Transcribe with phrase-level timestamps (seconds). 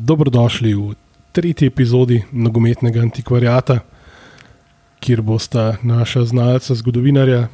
[0.00, 0.94] Dobrodošli v
[1.32, 3.80] tretji epizodi nogometnega antikvariata,
[5.00, 7.48] kjer bosta naša znalca, zgodovinarja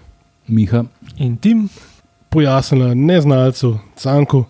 [0.47, 0.85] Miha
[1.19, 1.69] in Tim
[2.31, 4.45] pojasnila neznalcu Canku,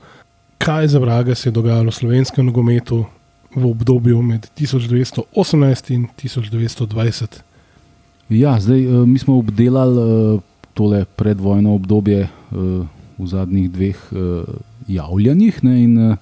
[0.58, 3.06] kaj za vraga se je dogajalo v slovenskem nogometu
[3.54, 7.40] v obdobju med 1918 in 1920.
[8.28, 10.40] Ja, zdaj uh, mi smo obdelali uh,
[10.74, 12.84] tole predvojno obdobje uh,
[13.18, 13.96] v zadnjih dveh
[14.88, 16.16] javljanjih, ne, in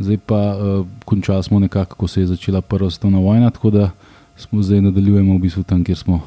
[0.00, 3.90] zdaj pa uh, končali smo nekako, ko se je začela prva svetovna vojna, tako da
[4.36, 6.20] smo zdaj nadaljujemo v bistvu tam, kjer smo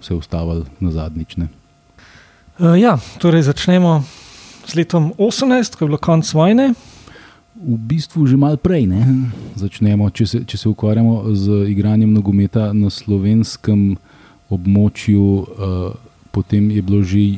[0.00, 1.36] se ustavili na zadnjič.
[1.36, 4.02] Uh, ja, torej začnemo
[4.66, 6.72] z letom 18, ko je bilo konec vojne.
[7.60, 9.28] V bistvu že malo prej, ne?
[9.54, 13.98] začnemo, če se, če se ukvarjamo z igranjem nogometa na slovenskem
[14.48, 15.92] območju, uh,
[16.32, 17.36] potem je bilo že,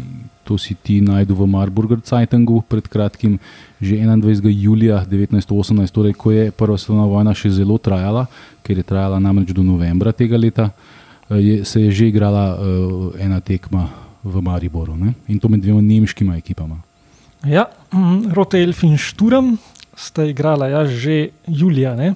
[0.52, 3.40] to si ti najdu v Marburger Zeitungu pred kratkim,
[3.80, 4.44] že 21.
[4.52, 8.28] julija 1918, torej ko je prva svetovna vojna še zelo trajala,
[8.60, 13.16] ker je trajala namreč do novembra tega leta, uh, je, se je že igrala uh,
[13.16, 13.88] ena tekma
[14.20, 15.16] v Mariboru ne?
[15.24, 16.76] in to med dvema nemškima ekipama.
[17.48, 19.56] Ja, mm, Rote Elf in Šturm
[19.96, 21.96] sta igrala ja, že julija.
[21.96, 22.12] Ne?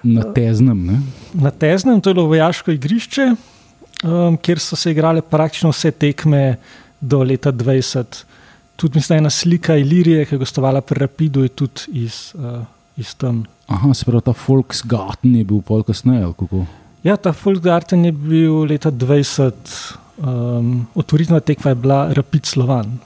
[0.00, 0.80] Na Teznem.
[0.80, 0.96] Ne?
[1.36, 3.28] Na Teznem, to je bilo vojaško igrišče,
[4.02, 6.56] um, kjer so se igrale praktično vse tekme
[7.04, 8.22] do leta 20.
[8.76, 12.64] Tudi mislim, ena slika Ilirije, ki je gostovala pri Rapidu, je tudi iz, uh,
[12.96, 13.44] iz tam.
[13.66, 16.32] Aha, se pravi, ta Volksgarten je bil pol kasneje.
[17.04, 19.74] Ja, ta Volksgarten je bil leta 20.
[20.14, 22.98] Um, Otvoritna tekma je bila Rapid Slovan.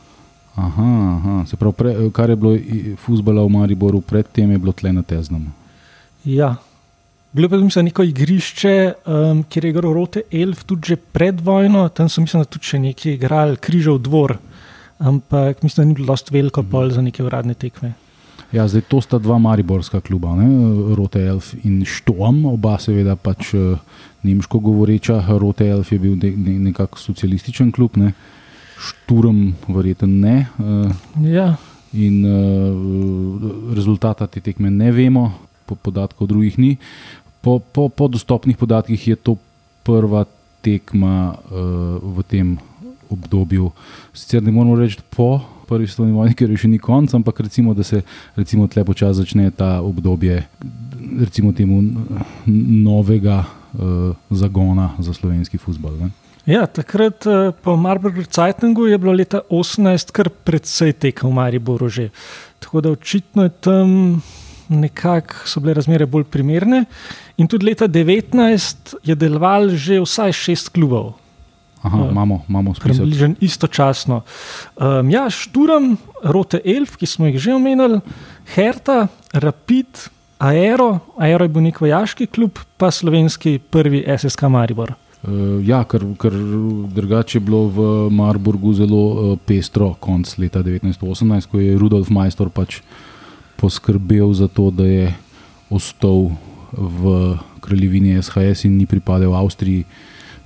[0.59, 1.45] Aha, aha.
[1.47, 2.57] se pravi, pre, kar je bilo
[2.97, 5.47] futbola v Mariboru, predtem je bilo tle na Teznem.
[6.25, 6.57] Ja.
[7.33, 12.09] Bilo je pa neko igrišče, um, kjer je igral Rote Elf, tudi pred vojno, tam
[12.09, 14.39] so mislim, tudi še nekaj igrali, križal dvor,
[14.99, 16.71] ampak mislim, da ni bilo dosto veliko mhm.
[16.71, 17.93] pol za neke uradne tekme.
[18.53, 20.47] Ja, zdaj to sta dva mariborska kluba, ne?
[20.97, 23.77] Rote Elf in Štom, oba seveda pač uh,
[24.25, 25.21] nemško govoreča.
[25.37, 27.99] Rote Elf je bil ne, ne, nekako socialističen klub.
[28.01, 28.15] Ne?
[28.81, 30.47] Šturm, verjetno ne.
[30.57, 31.51] Uh, ja.
[31.93, 35.27] In uh, rezultata te tekme ne vemo,
[35.69, 36.73] po podatkov drugih ni.
[37.45, 39.37] Po, po, po dostopnih podatkih je to
[39.85, 40.25] prva
[40.65, 42.57] tekma uh, v tem
[43.09, 43.71] obdobju.
[44.13, 47.77] Sicer ne moramo reči po prvi svetovni vojni, ker je še ni konc, ampak recimo,
[47.77, 48.01] da se
[48.37, 50.41] recimo tle počasi začne ta obdobje,
[51.21, 51.83] recimo temu
[52.89, 56.09] novega uh, zagona za slovenski futbol.
[56.49, 61.91] Ja, takrat eh, po Marburgu Zeitungu je bilo leta 18 kar precej tekel v Mariboru
[61.93, 62.09] že.
[62.65, 63.89] Tako da očitno je tam
[64.69, 66.85] nekako so bile razmere bolj primerne.
[67.37, 71.15] In tudi leta 19 je deloval že vsaj šest klubov.
[71.83, 72.97] Aha, uh, imamo, imamo spisek.
[72.97, 74.23] Približno istočasno.
[74.77, 78.01] Um, ja, Šturm, Rote Elf, ki smo jih že omenili,
[78.55, 80.09] Herta, Rapid,
[80.39, 84.95] Aero, Aero je bil nek vojaški klub, pa slovenski prvi SSK Maribor.
[85.23, 86.35] Uh, ja, ker, ker
[86.95, 92.51] drugače je bilo v Marburgu zelo uh, pestro konc leta 1918, ko je Rudolf Majstor
[92.55, 92.83] pač
[93.59, 95.15] poskrbel za to, da je
[95.71, 96.31] ostal
[96.73, 99.85] v kraljevini SHS in ni pripadal Avstriji.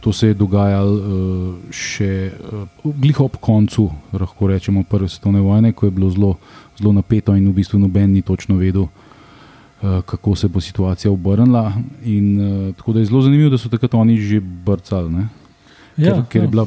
[0.03, 1.05] To se je dogajalo uh,
[1.71, 6.33] še uh, glih ob koncu, lahko rečemo, prve svetovne vojne, ko je bilo zelo,
[6.81, 8.89] zelo napeto in v bistvu noben ni točno vedel,
[9.83, 11.73] Eh, kako se bo situacija obrnila.
[12.05, 12.39] In,
[12.77, 15.27] tako da je zelo zanimivo, da so takrat oni že brcali.
[15.97, 16.51] Ja, ker, ker je ja.
[16.51, 16.67] bila,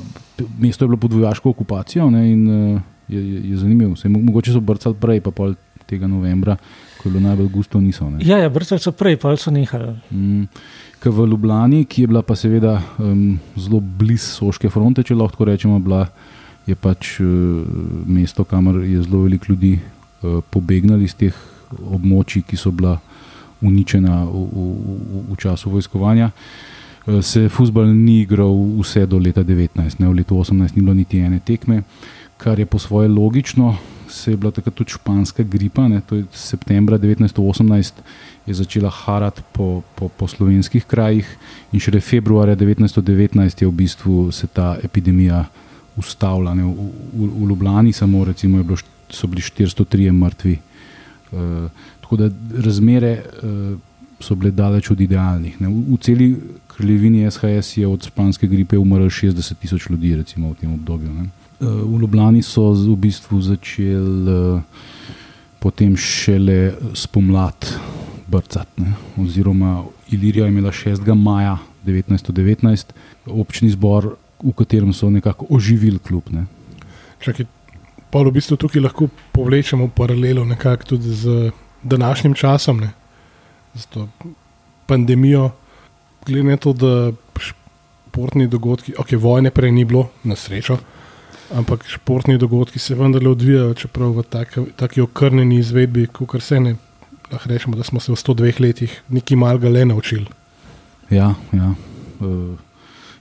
[0.60, 2.50] mesto je bilo pod vojaško okupacijo ne, in
[3.08, 3.96] je, je, je zanimivo.
[3.96, 5.56] Se, mogoče so brcali prej, pa pol
[5.90, 6.58] tega novembra,
[6.98, 8.10] ko je bilo najbolj gusto, niso.
[8.10, 8.24] Ne.
[8.26, 9.96] Ja, ja brcali so prej, pa so nehali.
[10.12, 10.48] Mm,
[11.06, 15.78] v Ljubljani, ki je bila pa seveda um, zelo blizu Soške fronte, če lahko rečemo,
[15.80, 16.08] bila,
[16.66, 17.28] je pač uh,
[18.10, 21.36] mesto, kamor je zelo veliko ljudi uh, pobegnili iz teh
[21.78, 22.98] območij, ki so bila
[23.62, 26.32] uničena v, v, v času vojskovanja.
[27.06, 30.94] Eh, se futbol ni igral vse do leta 19, ne v letu 18, ni bilo
[30.94, 31.84] niti ene tekme,
[32.38, 33.76] kar je po svoje logično.
[34.16, 38.00] Se je bila takrat tudi španska gripa, ne, to je septembra 1918
[38.46, 41.28] je začela harati po, po, po slovenskih krajih,
[41.74, 45.46] in šele februarja 1919 je v bistvu se ta epidemija
[45.98, 46.54] ustavila.
[46.54, 48.78] Ne, v, v, v Ljubljani samo recimo, bilo,
[49.10, 50.58] so bili 403 mrtvi.
[51.32, 51.72] Uh,
[52.02, 52.30] tako da
[52.64, 53.80] razmere uh,
[54.20, 55.62] so bile daleč od idealnih.
[55.62, 55.68] Ne.
[55.68, 56.28] V, v celi
[56.68, 61.14] kraljevini SHS je od španske gripe umrlo 60 tisoč ljudi, recimo v tem obdobju.
[61.14, 61.30] Ne.
[61.60, 64.62] Uh, v Ljubljani so v bistvu začeli uh,
[65.60, 67.76] potem šele spomladi
[68.28, 68.84] brcati.
[69.22, 71.14] Oziroma, Ilirija je imela 6.
[71.14, 72.92] maja 1919
[73.26, 76.28] občni zbor, v katerem so nekako oživili klub.
[76.30, 76.46] Ne.
[77.24, 77.46] Čakaj,
[78.12, 80.46] pa v bistvu tukaj lahko povlečemo paralelo
[80.86, 81.52] tudi z
[81.84, 82.80] današnjim časom.
[82.80, 82.94] Ne?
[83.76, 84.08] z to
[84.86, 85.52] pandemijo.
[86.26, 90.78] Glede na to, da športni dogodki, ok, vojne prej ni bilo, na srečo,
[91.54, 94.24] ampak športni dogodki se vendarle odvijajo, čeprav v
[94.76, 96.76] taki okrnjeni izvedbi, kot se ne.
[97.32, 100.28] Lahko rečemo, da smo se v 102 letih nekaj malega le naučili.
[101.10, 101.74] Ja, ja.
[102.20, 102.54] Uh,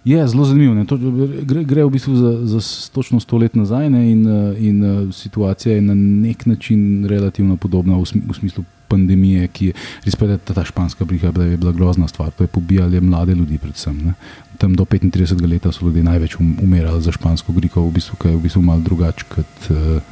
[0.05, 0.85] je zelo zanimivo.
[0.85, 0.99] To,
[1.43, 2.61] gre, gre v bistvu za, za
[2.93, 4.27] točno sto let nazaj ne, in,
[4.59, 9.75] in situacija je na nek način relativno podobna v, sm v smislu pandemije, ki je
[10.05, 12.31] res pa ta, ta španska briga je bila grozna stvar.
[12.37, 13.97] To je pobijalo mlade ljudi, predvsem.
[14.05, 14.15] Ne.
[14.59, 18.29] Tam do 35 let so ljudje največ um, umirali za špansko grigo, v bistvu, ki
[18.29, 20.03] je v bistvu malo drugače kot, uh,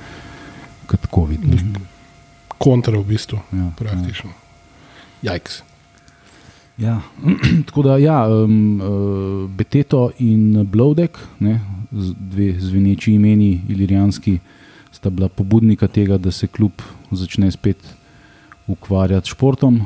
[0.87, 1.45] kot COVID.
[1.47, 1.61] Ne.
[2.59, 4.31] Kontra v bistvu, ja, praktično.
[4.31, 5.33] Ja.
[5.33, 5.63] Jajks.
[6.83, 7.01] Ja.
[7.67, 14.39] Tako da, ja, um, uh, Beteto in Blowdeck, ne, dve zveneči imeni, ilirijanski,
[14.93, 17.77] sta bila pobudnika tega, da se kljub začne spet
[18.67, 19.81] ukvarjati s športom.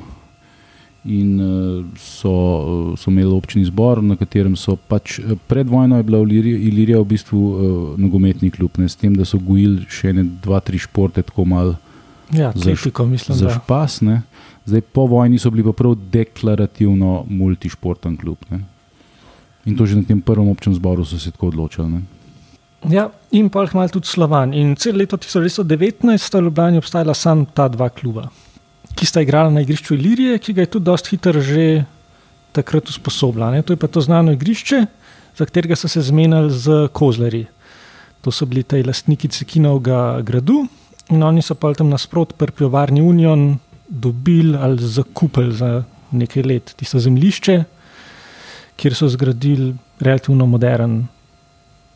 [1.05, 6.03] In uh, so, uh, so imeli občni zbor, na katerem so pač pred vojno je
[6.03, 7.61] bila Ilirija v bistvu uh,
[7.99, 11.77] nogometni klub, ne, s tem, da so gojili še ne dva, tri športe, tako malo
[12.35, 12.75] ja, za,
[13.07, 14.01] mislim, za špas.
[14.01, 14.23] Ne.
[14.67, 18.39] Zdaj, po vojni so bili pa prav deklarativno multišporten klub.
[18.51, 18.61] Ne.
[19.67, 21.89] In to že na tem prvem občem zboru so se tako odločili.
[21.91, 22.03] Ne.
[22.91, 24.55] Ja, in pa jih malo tudi Slovan.
[24.55, 28.31] In cel leto 1919 sta v Ljubljani obstajala samo ta dva kluba
[28.97, 31.85] ki sta igrala na igrišču Ilirije, ki ga je tudi dosti hitro že
[32.57, 33.53] takrat usposobila.
[33.53, 33.61] Ne?
[33.63, 34.87] To je pa to znano igrišče,
[35.37, 37.47] za katerega so se zmenili z kozlerji.
[38.25, 40.65] To so bili ti lastniki Cekinovega gradu
[41.13, 46.75] in oni so pa tam nasprot pri pivovarni Union dobili ali zakupili za nekaj let
[46.77, 47.65] tisto zemljišče,
[48.77, 51.05] kjer so zgradili relativno modern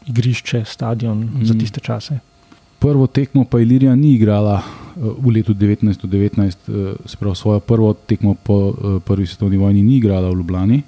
[0.06, 1.44] igrišče, stadion mm.
[1.44, 2.18] za tiste čase.
[2.78, 4.62] Prvo tekmo pa Ilirija ni igrala
[4.96, 9.96] v letu 1919, eh, se pravi, svojo prvo tekmo po eh, prvi svetovni vojni ni
[9.96, 10.82] igrala v Ljubljani,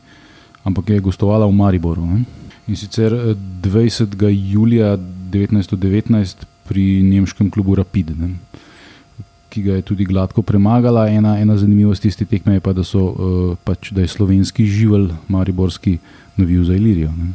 [0.64, 2.06] ampak je gostovala v Mariboru.
[2.06, 2.24] Ne?
[2.68, 4.22] In sicer 20.
[4.22, 8.34] Eh, julija 1919 pri nemškem klubu Rapid, ne?
[9.52, 11.06] Ki ga je tudi gladko premagala.
[11.12, 13.12] Ena, ena zanimivost tiste tekme je pa, da, so,
[13.64, 15.98] pač, da je slovenski živelj, mariborski,
[16.36, 17.32] navil za Ilirijo ne?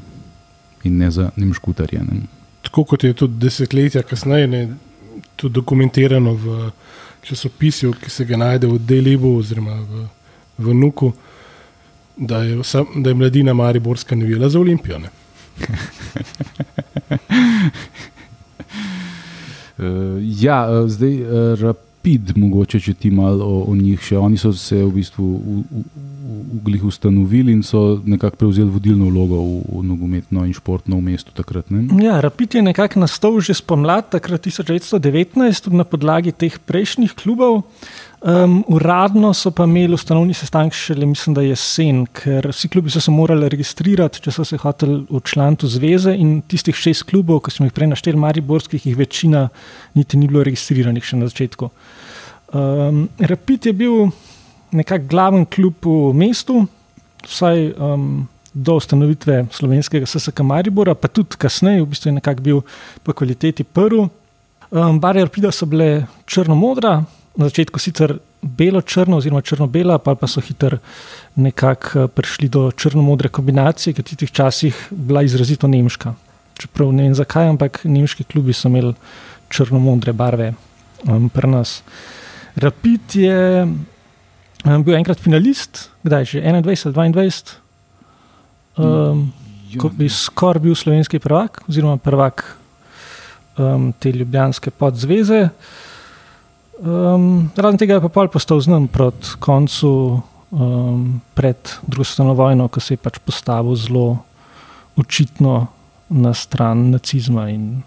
[0.84, 2.02] in ne za nemškutarje.
[2.02, 2.22] Ne?
[2.66, 4.68] Tako kot je tudi desetletja kasneje,
[5.36, 6.72] tudi dokumentirano v
[7.28, 10.08] časopisju, ki se ga najde v Delibu oziroma v,
[10.58, 11.12] v Nuku,
[12.18, 14.98] da je, vsa, da je mladina Mariborska navijala za Olimpijo.
[14.98, 15.06] uh,
[20.46, 21.60] ja, uh, zdaj uh,
[22.08, 24.16] Rapid, mogoče če ti malo o, o njih še.
[24.16, 25.82] Oni so se v bistvu v, v,
[26.64, 31.36] v, ustanovili in so nekako prevzeli vodilno vlogo v, v nogometno in športno v mestu
[31.36, 31.68] takrat.
[31.68, 31.84] Ne?
[32.00, 37.68] Ja, Rapid je nekako nastal že spomladi, takrat 1919, na podlagi teh prejšnjih klubov.
[38.22, 42.98] Um, uradno so pa imeli ustanovni sestanek šele, mislim, da jesen, ker vsi klubi so
[43.02, 46.16] se morali registrirati, če so se hoteli v člantu zveze.
[46.18, 49.44] In tistih šest klubov, ki smo jih prej našteli, Mariborskih, jih večina
[49.94, 51.70] niti ni bilo registriranih še na začetku.
[52.58, 54.10] Um, Rapid je bil
[54.74, 56.64] nekako glaven klub v mestu,
[57.28, 62.66] vsaj um, do ustanovitve slovenskega SSK Maribora, pa tudi kasneje, v bistvu je nekako bil
[63.06, 64.08] po kvaliteti prvi.
[64.72, 66.96] Um, Barje Rapida so bile črno-modra
[67.38, 70.80] na začetku sicer belo-črno, oziroma črno-bela, pa, pa so hitro
[71.38, 76.16] nekako eh, prišli do črno-modre kombinacije, ki je v tistih časih bila izrazito nemška.
[76.58, 78.96] Čeprav ne vem zakaj, ampak nemški klubi so imeli
[79.54, 80.54] črno-modre barve
[81.06, 81.82] um, pri nas.
[82.58, 87.58] Rapid je um, bil enkrat finalist, kdaj že 21, 22.
[88.78, 89.30] Um,
[89.70, 89.78] ja.
[89.82, 92.46] Ko bi skoraj bil slovenski prvak, oziroma prvak
[93.58, 95.50] um, te ljubljanske podzveze.
[96.78, 100.22] Um, razen tega je pa pol postal znan proti koncu,
[100.54, 101.58] um, pred
[101.88, 104.18] drugo svetovno vojno, ko se je pač postavil zelo
[104.96, 105.68] očitno
[106.10, 107.50] na stran nacizma.
[107.50, 107.82] In...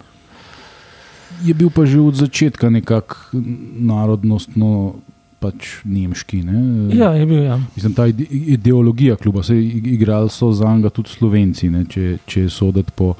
[1.43, 3.39] Je bil pa že od začetka nekako
[3.79, 4.99] narodnostno.
[5.41, 6.43] Pač nemški.
[6.45, 6.59] Ne?
[6.93, 7.39] Ja, je bil.
[7.41, 7.55] Ja.
[7.73, 9.63] Mislim, ta ideologija kluba, se je
[9.97, 11.81] igrali so za njega tudi slovenci, ne?
[11.89, 13.15] če, če soditi po,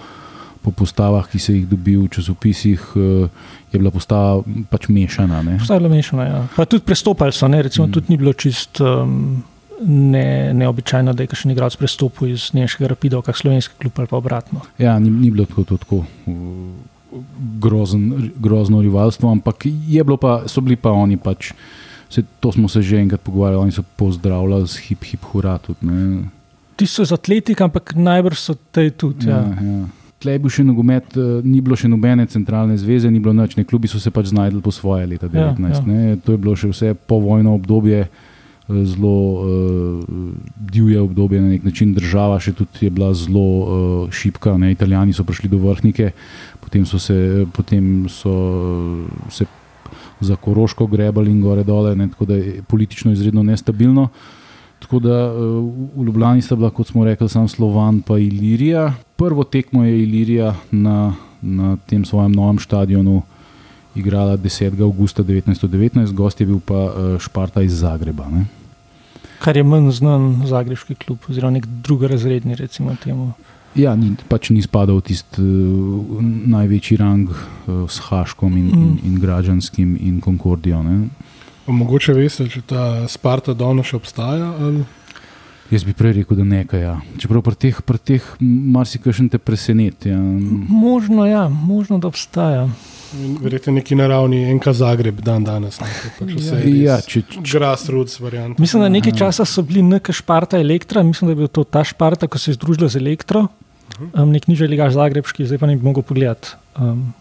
[0.61, 2.83] po postavah, ki se jih dobi v časopisih.
[3.71, 5.43] Uh, je bila postava pač mešana.
[5.59, 6.23] Postava je bila mešana.
[6.27, 6.41] Ja.
[6.55, 7.61] Pa tudi prestopali so, ne?
[7.63, 7.91] recimo, mm.
[7.91, 8.81] tudi ni bilo čist.
[8.81, 9.43] Um,
[9.81, 14.19] Ne, neobičajno, da je kakšen igralec prestopil iz nemškega rapida v slovenski klub ali pa
[14.19, 14.59] obratno.
[14.77, 16.03] Ja, ni, ni bilo tako, tako
[17.57, 19.65] grozen, grozno rivalstvo, ampak
[20.21, 21.49] pa, so bili pa oni pač.
[22.13, 25.57] Se, to smo se že enkrat pogovarjali, oni so pozdravljali z hip, hip, hurra.
[26.75, 29.33] Ti so z atletika, ampak najbrž so te tudi.
[29.33, 29.65] Ja, ja.
[29.65, 30.00] Ja.
[30.21, 33.55] Tleh je bil še nogomet, eh, ni bilo še nobene centralne zveze, ni bilo noč,
[33.57, 35.87] ne klubi so se pač znašli po svoje leta 19.
[35.89, 36.19] Ja, ja.
[36.25, 38.05] To je bilo še vse povojno obdobje,
[38.71, 40.03] zelo uh,
[40.55, 44.57] divje obdobje, na nek način država še tudi je bila zelo uh, šipka.
[44.57, 44.71] Ne?
[44.71, 46.11] Italijani so prišli do vrhnike,
[46.61, 48.31] potem so se, potem so
[49.29, 49.45] se
[50.21, 52.07] za Koroško grebali in gore dole, ne?
[52.13, 54.09] tako da je politično izredno nestabilno.
[54.81, 55.17] Tako da
[55.95, 58.93] v Ljubljani sta bila, kot smo rekli, sam Slovan in Ilirija.
[59.15, 63.21] Prvo tekmo je Ilirija na, na tem svojem novem stadionu
[63.95, 64.81] igrala 10.
[64.81, 68.29] augusta 1919, gost je bil pa Šparta iz Zagreba.
[68.29, 68.45] Ne?
[69.39, 73.31] Kar je manj znan zagrebski klub, oziroma nek drugorazredni, recimo temu.
[73.75, 76.19] Ja, ni, pač ni spadal v tisti uh,
[76.51, 78.81] največji rang uh, s Haškom in, mm.
[78.81, 80.83] in, in Gražanskim in Concordijo.
[81.71, 84.51] Mogoče veste, če ta Sparta danes še obstaja?
[84.59, 84.83] Ali?
[85.71, 86.81] Jaz bi prej rekel, da nekaj.
[86.83, 86.95] Ja.
[87.21, 90.11] Čeprav pri teh, teh marsikaj te preseneti.
[90.11, 90.19] Ja.
[90.19, 92.65] Možno, ja, možno, da obstaja.
[93.39, 95.79] Verjetno neki naravni enka Zagreb dan danes.
[95.79, 96.35] Pač
[96.67, 98.59] ja, če, če, grassroots variant.
[98.59, 101.85] Mislim, da nekaj časa so bili neka šparta elektra, mislim, da je bil to ta
[101.87, 103.47] šparta, ko se je združila z elektro.
[104.11, 106.55] Um, nek nižji ligaš zagrebski, zdaj pa ne bi mogel pogledati.
[106.79, 107.11] Um,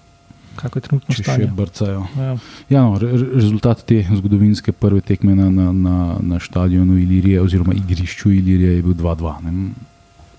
[0.61, 1.47] kako je trenutno stanje.
[1.47, 2.03] Še brcajo.
[2.17, 2.33] Ja.
[2.69, 7.75] Ja, no, re, rezultat te zgodovinske prve tekme na, na, na, na stadionu Ilirije, oziroma
[7.77, 9.33] igrišču Ilirije, je bil 2-2.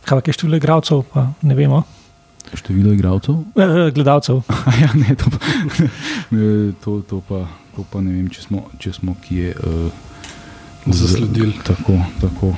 [0.05, 1.83] Kaj je število igralcev, pa ne vemo.
[2.53, 3.41] Število igralcev?
[3.55, 4.41] E, gledalcev.
[4.83, 5.37] ja, ne, to, pa,
[6.83, 10.09] to, to, pa, to pa ne vem, če smo, če smo kje uh,
[10.85, 11.53] zasledili.
[11.65, 12.55] Tako, tako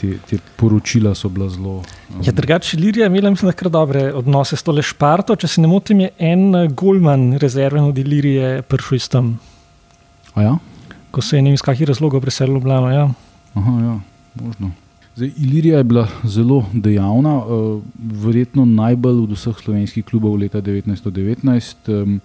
[0.00, 1.80] te, te poročila so bila zelo.
[2.14, 5.36] Um, ja, drugače, Lirija je imela, mislim, kar dobre odnose s tole Šparto.
[5.36, 9.36] Če se ne motim, je en eh, Golman rezerven od Ilirije prišel iz tam.
[10.36, 10.56] Ja?
[11.10, 12.90] Ko se je ne vem, iz kakih razlogov preselil v Ljubljano.
[12.92, 13.06] Ja.
[13.54, 13.94] Aha, ja,
[14.40, 14.72] možno.
[15.16, 21.88] Zdaj, Ilirija je bila zelo dejavna, uh, verjetno najbolj od vseh slovenskih klubov leta 1919.
[21.88, 22.20] Um,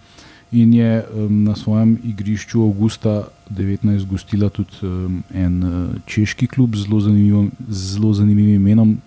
[0.51, 6.75] in je um, na svojem igrišču avgusta 2019 gostila tudi um, en uh, češki klub
[6.75, 8.97] z zelo, zelo zanimivim imenom,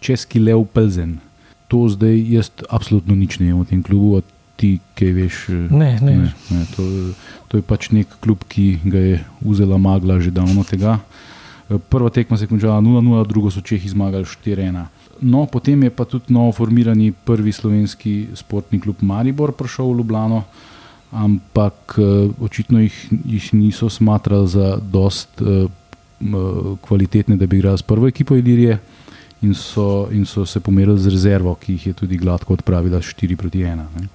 [0.00, 1.18] Česki Lev Pelzen.
[1.68, 4.22] To zdaj jaz absolutno nič ne vem o tem klubu.
[4.58, 5.36] Ti, ki veš,
[5.70, 6.16] ne, ne.
[6.18, 6.82] Ne, ne, to,
[7.46, 10.96] to je pač nek klub, ki ga je vzela magla že davno tega.
[11.68, 14.82] Prva tekma se je končala 0-0, drugo so Čehi zmagali 4-1.
[15.20, 20.42] No, potem je pa tudi novo formirani prvi slovenski športni klub Maribor prišel v Ljubljano,
[21.10, 25.70] ampak uh, očitno jih, jih niso smatrali za dost uh,
[26.80, 28.78] kvalitetne, da bi igrali s prvo ekipo Ilirije
[29.42, 33.36] in so, in so se pomerili z rezervo, ki jih je tudi gladko odpravila 4
[33.36, 33.76] proti 1.
[33.76, 34.08] Ne.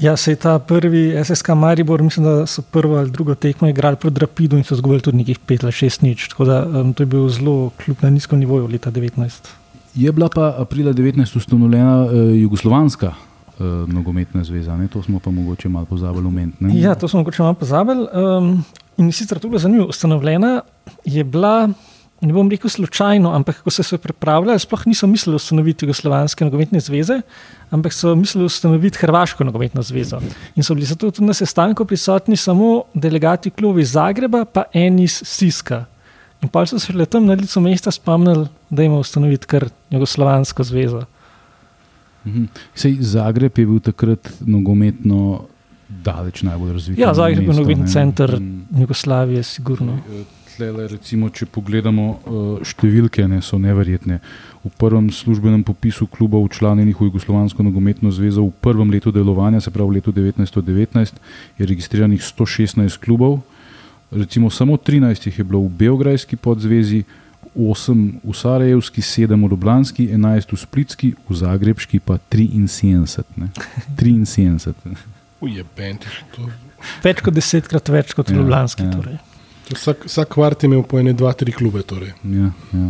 [0.00, 3.96] Ja, se je ta prvi SSK Maribor, mislim, da so prvo ali drugo tekmo igrali
[3.96, 6.28] proti Rapidu in so zgubili tudi nekih 5 ali 6 nič.
[6.28, 9.30] Tako da um, to je bil zelo kljub na nizkem nivoju leta 19.
[9.94, 13.14] Je bila pa aprila 19 ustanovljena uh, Jugoslovanska
[13.62, 14.76] uh, nogometna zveza.
[14.76, 14.88] Ne?
[14.88, 16.80] To smo pa mogoče malo pozabili omeniti.
[16.80, 18.06] Ja, to smo mogoče malo pozabili.
[18.12, 18.64] Um,
[18.96, 19.86] in sicer to je bilo zanimivo.
[19.86, 20.60] Ustanovljena
[21.04, 21.68] je bila,
[22.20, 26.80] ne bom rekel slučajno, ampak ko so se pripravljali, sploh niso mislili ustanoviti Jugoslovanske nogometne
[26.80, 27.20] zveze,
[27.70, 30.20] ampak so mislili ustanoviti Hrvaško nogometno zvezo.
[30.56, 34.98] In so bili zato tudi na sestanku prisotni samo delegati kluba iz Zagreba, pa en
[34.98, 35.84] iz Siska.
[36.42, 40.64] In pa so se le tam na licu mesta spomnili, da ima ustanoviti kar Jugoslovansko
[40.64, 41.04] zvezo.
[42.24, 42.44] Mhm.
[42.74, 45.46] Sej Zagreb je bil takrat nogometno
[45.88, 46.98] daleč najbolj razvit.
[46.98, 48.40] Ja, Zagreb je nogometni center
[48.78, 49.98] Jugoslavije, sigurno.
[50.08, 50.24] Eh,
[50.56, 54.20] tlele, recimo, če pogledamo eh, številke, ne, so neverjetne.
[54.62, 59.72] V prvem službenem popisu kluba učlanjenih v Jugoslovansko nogometno zvezo v prvem letu delovanja, se
[59.74, 61.18] pravi v letu 1919,
[61.58, 63.40] je registriranih 116 klubov,
[64.12, 67.02] recimo samo 13 jih je bilo v Beograjski podzvezi,
[67.54, 73.52] 8 v Sarajevski, 7 v Ljubljanski, 11 v Splitski, v Zagrebski pa 73.
[73.96, 74.72] 73.
[75.40, 76.48] Ujebentiš to.
[77.04, 78.88] Več kot desetkrat več kot ja, Ljubljanski.
[78.88, 78.96] Ja.
[78.96, 79.18] Torej.
[79.72, 81.84] Vsak, vsak kvart je imel po ene, dva, tri klube.
[81.84, 82.16] Torej.
[82.24, 82.88] Ja, ja.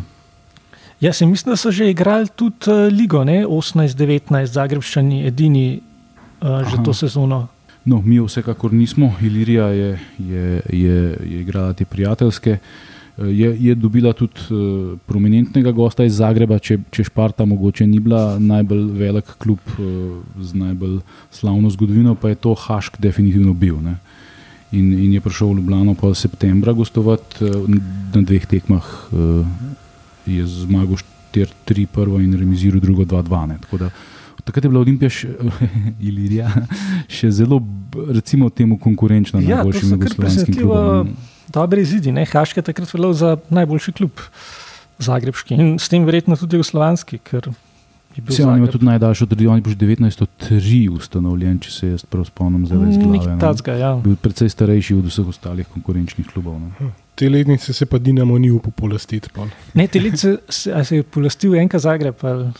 [1.02, 6.85] Jaz mislim, da so že igrali tudi uh, Ligo, 18-19, Zagrebščani, edini uh, že Aha.
[6.87, 7.49] to sezono.
[7.83, 12.52] No, mi vsekakor nismo, Ilirija je, je, je, je igrala te prijateljske.
[12.52, 17.99] Uh, Je, je dobila tudi uh, prominentnega gosta iz Zagreba, če, če Šparta mogoče ni
[18.00, 23.76] bila najbolj velik klub uh, z najbolj slavno zgodovino, pa je to Hašk definitivno bil.
[24.73, 27.69] In, in je prišel v Ljubljano pa septembra gostovati uh,
[28.14, 29.45] na dveh tekmah, uh,
[30.25, 31.04] je zmagal
[31.37, 33.92] 4-3 prvo in remiziral drugo 2-2.
[34.42, 35.28] Takrat je bila Olimpija še,
[36.09, 36.49] Ilirija,
[37.12, 37.61] še zelo,
[38.09, 41.12] recimo, temu konkurenčna ja, najboljšim jugoslovenskim klubom
[41.52, 42.12] dobre izidi.
[42.12, 42.25] Ne?
[42.26, 44.25] Haški je takrat veljal za najboljši klub,
[45.02, 47.18] Zagrebski in s tem verjetno tudi Jugoslavijski.
[48.28, 52.04] Se on ima tudi najdaljšo tradicijo, on je bil že 1903 ustanovljen, če se jaz
[52.04, 53.78] prav spomnim, zelo zelo.
[53.78, 53.94] Ja.
[54.04, 56.61] Bil precej starejši od vseh ostalih konkurenčnih klubov.
[56.61, 56.71] Ne?
[56.78, 56.90] Hm.
[57.14, 59.28] te letnice se pa Dinamo ni upal polastiti.
[59.32, 59.49] pol.
[59.75, 62.14] Ne, te lice se, se je polastil enka Zagreb.
[62.23, 62.52] Ali,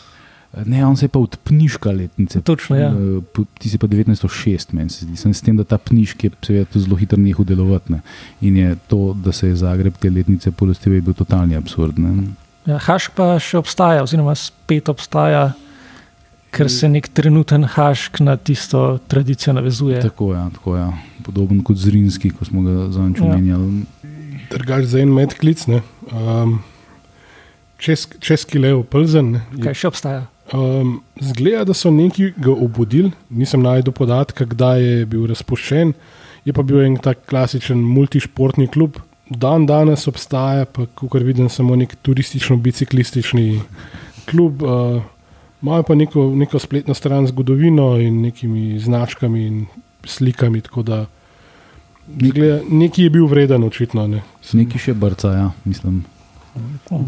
[0.55, 2.41] Ne, on se je pa od Pniška letnice.
[2.41, 2.89] točno, ja.
[2.89, 5.15] Eh, Ti si pa 1906, meni se zdi.
[5.15, 7.91] Sem s tem, da ta Pnišk je seveda zelo hitro nehal delovati.
[7.91, 8.01] Ne.
[8.41, 11.97] In je to, da se je Zagreb te letnice polastil, je bil totalni absurd.
[11.97, 12.27] Ne.
[12.65, 15.53] Ja, Hašk pa še obstaja, oziroma spet obstaja,
[16.49, 20.01] ker se nek trenuten Hašk na tisto tradicijo navezuje.
[20.01, 20.85] Tako je, ja, tako je.
[21.23, 23.25] Podoben kot Zrinski, ko smo ga zadnjič Ja.
[23.25, 23.83] omenjali.
[24.51, 25.65] Drugač za en medklic.
[25.67, 25.81] ne.
[26.11, 26.59] Um,
[27.79, 29.31] Česk, česki lev, plzen.
[29.31, 30.21] ne, je Kaj še obstaja?
[30.53, 35.95] Um, zgleda, da so neki ga obudili, nisem najdel podatka, kdaj je bil razpuščen.
[36.45, 38.99] Je pa bil en tak klasičen multišportni klub.
[39.29, 43.47] Dan danes obstaja, pa kot vidim, samo nek turistično-biciklistični
[44.29, 44.61] klub.
[44.61, 45.01] Uh,
[45.63, 49.65] Imajo pa neko, neko spletno stran z zgodovino in nekimi značkami in
[50.03, 50.61] slikami.
[50.83, 51.05] da
[52.07, 54.07] Zgleda, neki je bil vreden, očitno.
[54.07, 54.21] Ne.
[54.53, 56.03] Neki še brca, ja, mislim.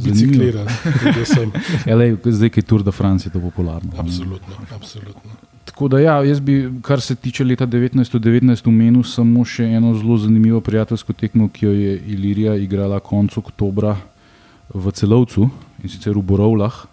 [0.04, 1.52] Biciklira, da sem.
[1.90, 3.92] Ja, lej, zdaj, ki je Tour de France, je to popularno.
[3.94, 4.00] ne.
[4.00, 5.38] Absolutno, absolutno.
[5.66, 10.18] Tako da, ja, jaz bi, kar se tiče leta 1919, omenil samo še eno zelo
[10.18, 13.98] zanimivo prijateljsko tekmo, ki jo je Ilirija igrala konec oktobra
[14.74, 15.50] v Celovcu
[15.84, 16.86] in sicer v Borovlah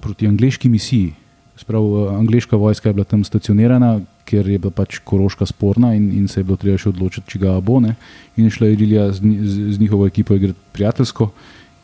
[0.00, 1.12] proti angliški misiji.
[1.56, 1.84] Sprav,
[2.18, 6.40] angliška vojska je bila tam stacionirana, ker je bila pač koroška sporna in, in se
[6.40, 7.94] je bilo treba še odločiti, če ga bo ne.
[8.36, 11.30] In je šla Ilirija z, z, z njihovo ekipo igrati prijateljsko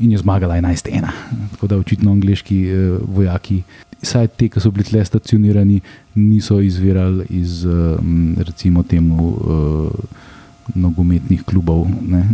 [0.00, 1.06] in je zmagala 11-1.
[1.50, 3.62] Tako da očitno angliški eh, vojaki,
[4.02, 5.80] saj te, ki so bili tle stacionirani,
[6.14, 7.98] niso izvirali iz eh,
[8.46, 10.16] recimo temu eh,
[10.74, 11.86] nogometnih klubov.
[12.08, 12.24] Ne?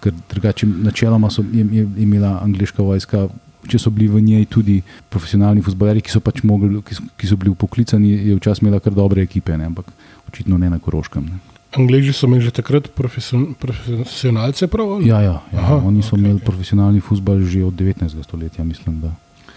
[0.00, 3.28] Ker drugače, načeloma so, je, je imela angliška vojska.
[3.64, 7.30] Če so bili v njej tudi profesionalni futbolerji, ki so pač mogli, ki so, ki
[7.30, 9.70] so bili upoklicani, je včasih imela kar dobre ekipe, ne?
[9.72, 9.88] ampak
[10.28, 11.24] očitno ne na Koroškem.
[11.24, 11.53] Ne?
[11.76, 14.92] Angliži so imeli že takrat profesion, profesionalce, prav?
[14.96, 15.08] ali?
[15.08, 15.58] Ja, ja, ja.
[15.58, 16.46] Aha, Aha, oni so okay, imeli okay.
[16.46, 18.22] profesionalni futbol že od 19.
[18.22, 19.00] stoletja, mislim.
[19.00, 19.10] Da.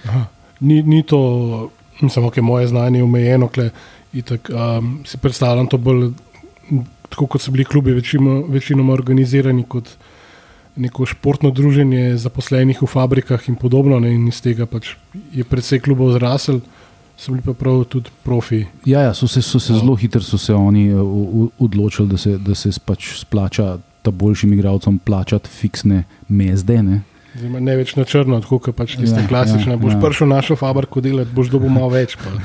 [0.09, 0.25] Aha.
[0.59, 1.69] Ni, ni to,
[2.09, 3.47] samo okay, moje znanje je omejeno.
[3.47, 3.69] Kle,
[4.13, 6.11] itak, um, si predstavljam to bolj
[7.09, 9.89] tako, kot so bili klubi večino, večinoma organizirani kot
[10.77, 13.99] neko športno druženje zaposlenih v fabrikah in podobno.
[13.99, 14.95] Ne, in iz tega pač
[15.33, 16.61] je predvsej klubov zrasel,
[17.17, 18.65] so bili pa prav tudi profi.
[18.85, 19.79] Ja, ja, so se, so se No.
[19.79, 20.95] zelo hitro so se oni eh,
[21.59, 26.83] odločili, da se, da se pač splača ta boljšim igralcem plačati fiksne mezde.
[26.83, 27.01] Ne?
[27.35, 29.67] Zdaj, ne več na črno, tako kot pač tiste Ja, ja, klasične.
[29.67, 29.97] ja, Ja, boš ja.
[29.97, 30.01] ja.
[30.01, 32.15] prišel našo fabriko delati, boš dobil malo več.
[32.15, 32.31] Pa.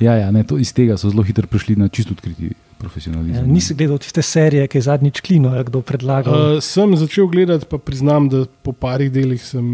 [0.00, 3.44] Ja, ja ne, to, iz tega so zelo hitro prišli na čisto odkriti Ja, profesionalizem.
[3.44, 3.52] ne.
[3.52, 6.32] nisi gledal tiste serije, ki je zadnjič klino, kdo predlagal.
[6.32, 9.64] Uh, Uh, sem začel gledati, pa priznam, da po parih delih sem.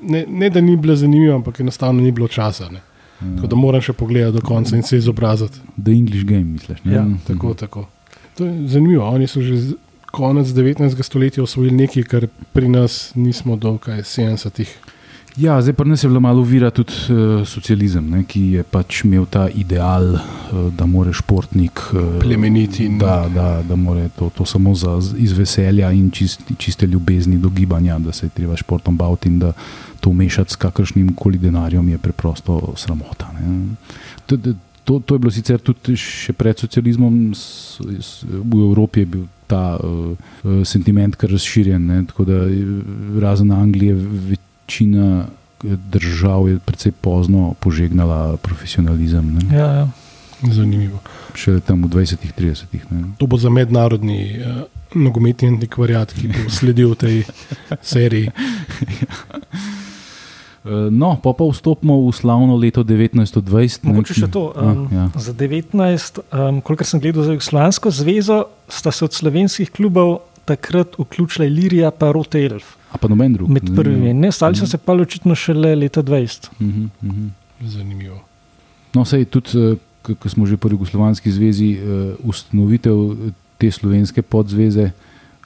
[0.00, 2.70] Ne, ne da ni bila zanimiva, ampak enostavno ni bilo časa.
[2.70, 2.80] Ne.
[3.18, 5.58] Tako da moram še pogledati do konca in se izobraziti.
[5.76, 6.84] The English Game, misliš?
[6.84, 6.92] ne?
[6.92, 7.86] Ja, Tako, tako.
[8.36, 9.04] To je zanimivo.
[9.04, 9.74] Oni so že
[10.08, 11.02] konec 19.
[11.02, 14.76] stoletja osvojili nekaj, kar pri nas nismo do kaj 70-ih.
[15.36, 19.04] Ja, zdaj pa nas je bila malo vira tudi uh, socializem, ne, ki je pač
[19.04, 20.20] imel ta ideal, uh,
[20.72, 25.32] da more športnik uh, Plemeniti in- Da, da, da more to, to samo za, iz
[25.32, 29.52] veselja in čist, čiste ljubezni do gibanja, da se je treba športom baviti in da
[30.00, 33.32] to mešati s kakršnim koli denarjem je preprosto sramota.
[33.40, 33.74] Ne.
[34.26, 34.36] To,
[34.84, 39.26] to, to, je bilo sicer tudi še pred socializmom, s, s, v Evropi je bil
[39.48, 40.16] ta uh,
[40.64, 41.86] sentiment kar razširjen.
[41.86, 42.64] Ne, tako da eh,
[43.20, 43.94] razen Anglije
[44.32, 49.34] večina eh, držav je precej pozno požegnala profesionalizem.
[49.34, 49.56] Ne.
[49.56, 49.88] ja, ja.
[50.42, 51.00] Zanimivo.
[51.34, 52.82] Šele tam v 20-ih, 30-ih.
[52.90, 53.02] ne.
[53.18, 54.62] To bo za mednarodni uh,
[54.94, 57.24] nogometni antikvariat, ki bo sledil tej
[57.82, 58.30] seriji.
[58.30, 59.02] Eh,
[60.90, 63.86] No, pa pa vstopimo v slavno leto 1920.
[63.86, 64.52] ne, Mogoče še to.
[64.56, 65.06] A, Um, ja.
[65.14, 70.98] Za 19, um, kolikor sem gledal za Jugoslavijsko zvezo, sta se od slovenskih klubov takrat
[70.98, 72.76] vključila Ilirija in Rote Elf.
[72.92, 73.48] A pa noben drug.
[73.48, 74.14] Med prvimi.
[74.14, 76.50] Ne, stali so se pa očitno šele leta 20.
[76.60, 77.28] Mhm, mhm.
[77.60, 78.20] Zanimivo.
[78.94, 82.96] No, sej tudi, ko smo že pri Jugoslovanski zvezi, eh, ustanovitev
[83.58, 84.90] te slovenske podzveze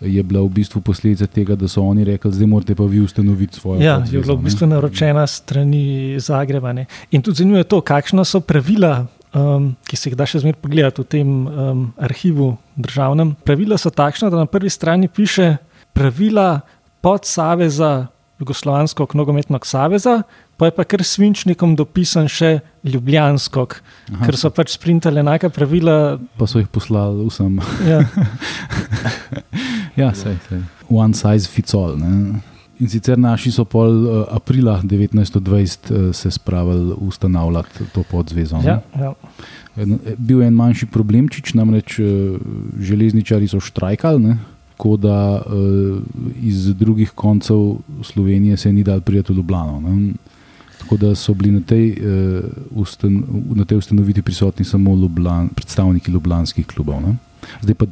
[0.03, 3.61] je bila v bistvu posledica tega, da so oni rekli, zdaj morate pa vi ustanoviti
[3.61, 4.23] svojo Ja, je podzvezo.
[4.23, 5.85] bilo v bistvu naročena strani
[6.21, 6.73] Zagreba.
[6.73, 6.87] Ne.
[7.11, 10.61] In tudi zanimivo je to, kakšna so pravila, um, ki se jih da še zmeraj
[10.63, 13.37] pogledati v tem um, arhivu državnem.
[13.45, 15.57] Pravila so takšna, da na prvi strani piše
[15.93, 16.61] pravila
[17.01, 18.09] podsaveza
[18.43, 20.23] Jugoslovansko nogometno saveza,
[20.57, 23.67] pa je pa kar svinčnikom dopisan še Ljubljansko,
[24.15, 26.19] Aha, ker so pač sprintali enaka pravila.
[26.39, 27.61] Pa so jih poslali vsem.
[27.87, 28.03] Ja.
[29.97, 30.63] ja, sej, sej.
[30.89, 31.97] One size fits all.
[31.99, 32.41] Ne?
[32.81, 38.57] In sicer naši so pol uh, aprila 1920 uh, se spravili ustanavljati to podzvezo.
[38.65, 39.13] Ja, ja.
[39.77, 42.05] En- Bil je en manjši problemčič, namreč eh,
[42.81, 44.39] železničari so štrajkali, ne?
[44.77, 45.43] tako da
[46.43, 49.81] iz drugih koncev Slovenije se ni dal prijeti v Ljubljano.
[49.81, 50.13] Ne?
[50.79, 51.97] Tako da so bili na tej,
[52.71, 53.23] ustan,
[53.55, 57.01] na tej ustanovitvi prisotni samo Ljubljan, predstavniki ljubljanskih klubov.
[57.03, 57.15] Ne?
[57.63, 57.87] Zdaj pa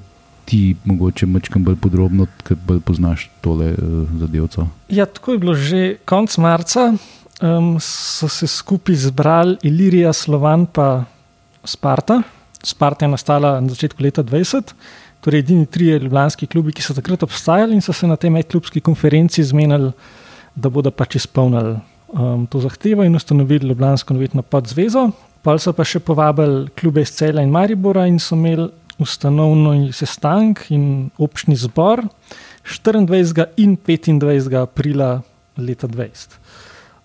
[0.50, 4.66] ti, mogoče malo bolj podrobno, ker bolj poznaš tole uh, zadevco.
[4.90, 6.92] Ja, tako je bilo že konec marca.
[7.40, 11.04] Um, so se skupaj zbrali Ilirija, Slovan in
[11.64, 12.22] Sparta.
[12.62, 14.74] Sparta je nastala na začetku leta 2020
[15.20, 18.80] torej edini tri ljubljanski klubi, ki so takrat obstajali in so se na tej medklubski
[18.80, 19.92] konferenci zmenili,
[20.54, 21.76] da bodo pač izpolnili
[22.08, 25.10] um, to zahtevo in ustanovili Ljubljansko novetno podzvezo.
[25.42, 28.68] Pa so pa še povabili klube iz Cela in Maribora in so imeli
[29.00, 32.04] ustanovno sestank in občni zbor
[32.64, 33.46] 24.
[33.56, 34.62] in 25.
[34.62, 35.22] aprila
[35.56, 36.38] leta 2020.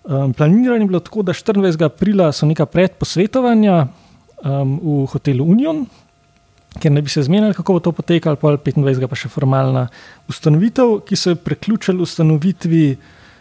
[0.06, 1.84] Um, planirano je bilo tako, da 24.
[1.84, 3.86] aprila so neka predposvetovanja
[4.44, 5.86] um, v hotelu Union,
[6.78, 9.08] ker ne bi se zmenili, kako bo to potekalo, pa 25.
[9.08, 9.88] pa še formalna
[10.28, 12.84] ustanovitev, ki so jo priključili ustanovitvi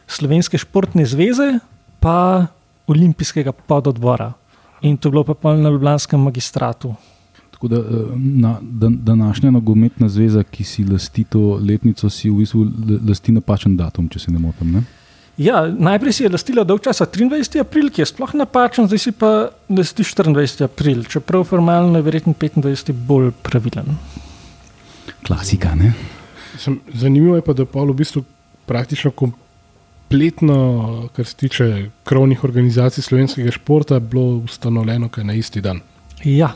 [0.08, 1.60] Slovenske športne zveze,
[2.00, 2.48] pa
[2.88, 4.32] olimpijskega pododbora.
[4.82, 6.94] In to je bilo pa na Ljubljanskem magistratu.
[7.56, 7.84] Tako da eh,
[8.16, 8.58] na,
[8.90, 12.66] današnja nogometna zveza, ki si lasti to letnico, si v bistvu
[13.08, 14.74] lasti napačen datum, če se ne motim.
[14.76, 14.82] Ne?
[15.40, 17.62] Ja, najprej si je lastila dolg časa 23.
[17.64, 19.32] april, ki je sploh napačen, zdaj si pa
[19.72, 20.68] lasti 24.
[20.68, 22.92] april, čeprav formalno je verjetno 25.
[23.08, 23.96] bolj pravilen.
[25.28, 25.94] Klasika, ne?
[26.94, 28.24] Zanimivo je pa, da je Pavel v bistvu
[28.68, 30.60] praktično kompletno,
[31.16, 31.72] kar se tiče
[32.04, 35.80] krovnih organizacij slovenskega športa, bilo ustanovljeno na isti dan.
[36.24, 36.52] Ja.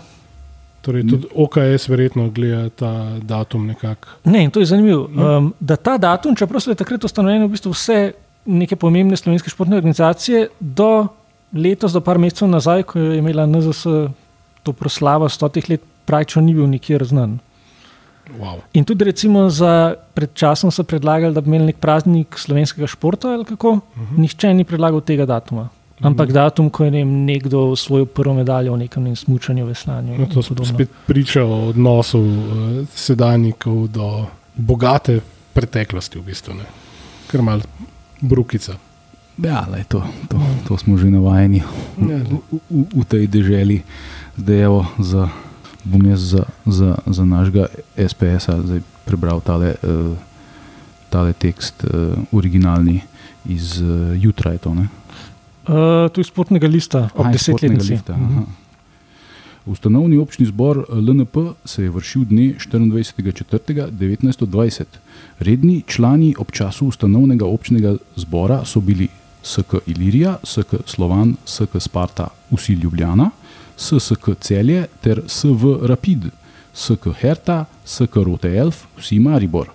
[0.81, 4.09] Torej, tudi OKS verjetno gleda ta datum nekako.
[4.23, 5.09] Ne, to je zanimivo.
[5.11, 7.99] Um, da ta datum, čeprav so takrat ustanovljene v bistvu vse
[8.45, 11.07] neke pomembne slovenske športne organizacije, do
[11.53, 13.83] letos, do par mesecev nazaj, ko je imela NZS
[14.63, 17.39] to proslavo stotih let, praktično ni bil nikjer znan.
[18.37, 18.61] Wow.
[18.73, 23.33] In tudi, recimo, za pred časom so predlagali, da bi imeli nek praznik slovenskega športa,
[23.33, 23.69] ali kako.
[23.69, 24.15] Uh mhm.
[24.15, 24.19] -huh.
[24.19, 25.69] Nihče ni predlagal tega datuma.
[25.99, 30.15] Ampak datum, ko je ne vem, nekdo osvojil prvo medaljo v nekem smutnju, veslanju.
[30.15, 32.37] No, to spet priča o odnosu uh,
[32.95, 35.19] sedajnikov do bogate
[35.53, 36.55] preteklosti, v bistvu.
[37.27, 37.67] Ker malo
[38.21, 38.79] Brukica.
[39.39, 42.19] Ja, lej, to, to, to smo že navajeni v, ja.
[42.27, 43.87] v, v, v tej deželi,
[44.35, 45.31] zdaj evo, za,
[45.87, 48.59] bom jaz za, za, za našega SPS-a
[49.07, 50.11] prebral tale, uh,
[51.07, 52.99] tale tekst, uh, originalni
[53.47, 54.59] iz uh, jutra.
[54.59, 54.75] To,
[55.67, 57.99] uh, to je sportnega lista, ob desetletnici.
[59.69, 64.83] Ustanovni občni zbor LNP se je vršil dne 24.4.1920.
[65.39, 69.07] Redni člani ob času ustanovnega občnega zbora so bili
[69.43, 73.29] SK Ilirija, SK Slovan, SK Sparta, vsi Ljubljana,
[73.77, 76.25] SSK Celje ter SV Rapid,
[76.73, 79.69] SK Herta, SK Rote Elf, vsi Maribor.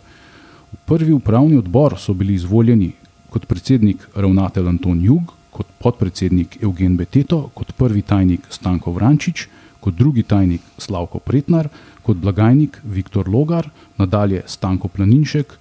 [0.72, 2.92] V prvi upravni odbor so bili izvoljeni
[3.30, 5.22] kot predsednik ravnatelj Anton Jug,
[5.54, 9.46] kot podpredsednik Evgen Beteto, kot prvi tajnik Stanko Vrančič,
[9.80, 11.68] kot drugi tajnik Slavko Pretnar,
[12.02, 13.68] kot blagajnik Viktor Logar,
[14.00, 15.54] nadalje Stanko Planinšek,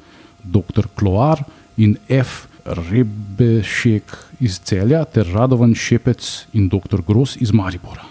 [0.44, 0.90] dr.
[0.96, 1.44] Kloar
[1.78, 2.48] in F.
[2.64, 7.02] Rebešek iz Celja ter Radovan Šepec in dr.
[7.04, 8.06] Gros iz Maribora.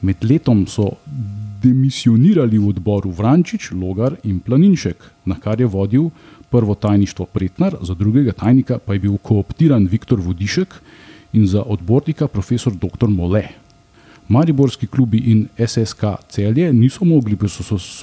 [0.00, 0.92] Med letom so
[1.58, 6.10] demisionirali v odboru Vrančič, Logar in Planinšek, na kar je vodil
[6.50, 10.74] prvo tajništvo Pretnar, za drugega tajnika pa je bil kooptiran Viktor Vodišek
[11.32, 13.08] in za odbornika profesor dr.
[13.08, 13.42] Mole.
[14.28, 17.36] Mariborski klubi in SSK celje niso mogli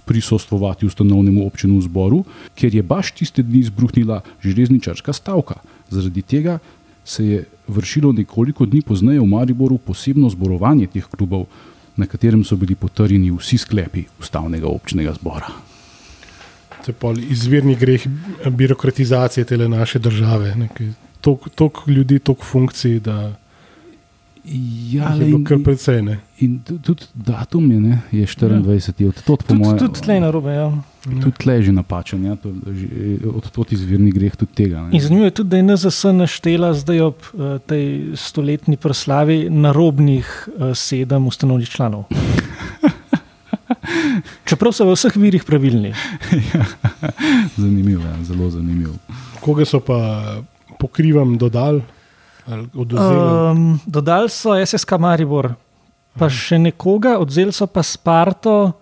[0.06, 2.24] prisostvovati ustanovnemu občinskemu zboru,
[2.56, 5.56] ker je baš tiste dni izbruhnila železničarska stavka.
[5.90, 6.60] Zaradi tega
[7.06, 11.46] se je vršilo nekoliko dni pozneje v Mariboru posebno zborovanje teh klubov,
[11.96, 15.75] na katerem so bili potrjeni vsi sklepi ustavnega občnega zbora.
[16.86, 18.08] To je izvirni greh
[18.50, 20.56] birokratizacije te naše države.
[21.56, 23.00] Toliko ljudi, toliko funkcij.
[24.92, 26.02] Ja, je bilo kar precej.
[26.02, 26.20] Ne?
[26.40, 29.08] In tudi datum je, ne, je 24, ja.
[29.08, 29.78] od tod po mojem.
[29.78, 30.54] Tudi tle na robe.
[30.54, 30.68] Ja.
[31.04, 32.88] Tudi tle je že napačen, ja, to, že,
[33.30, 34.84] od tod izvirni greh tudi tega.
[34.86, 34.94] Ne.
[34.94, 40.30] In zanimivo je tudi, da je NZS naštela zdaj ob uh, tej stoletni proslavi narobnih
[40.30, 42.06] uh, sedem ustanovnih članov.
[44.46, 45.92] Čeprav so v vseh virih pravilni.
[46.54, 46.64] ja,
[47.62, 48.96] zanimivo, ja, zelo zanimivo.
[49.42, 49.98] Koga so pa
[50.80, 51.84] pokrivam dodali?
[52.46, 55.56] Um, dodali so SSK Maribor,
[56.14, 56.34] pa Aha.
[56.34, 58.76] še nekoga, odzeli so pa Sparto,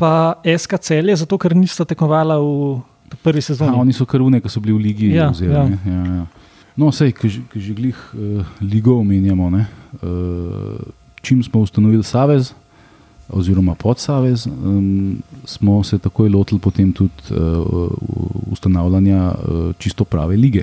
[0.00, 2.80] pa SK Celje, zato ker nista tekmovala v
[3.20, 3.74] prvi sezoni.
[3.74, 5.10] A, oni so kar unaj, ki so bili v Ligi.
[5.12, 5.66] Ja, vzeli, ja.
[5.84, 6.24] Ja, ja.
[6.78, 9.50] No, sej, ki že glih uh, ligo omenjamo.
[9.50, 10.78] Uh,
[11.20, 12.54] čim smo ustanovili Savez,
[13.28, 17.90] oziroma podsavez, um, smo se takoj lotili potem tudi uh,
[18.50, 20.62] ustanavljanja uh, čisto prave lige.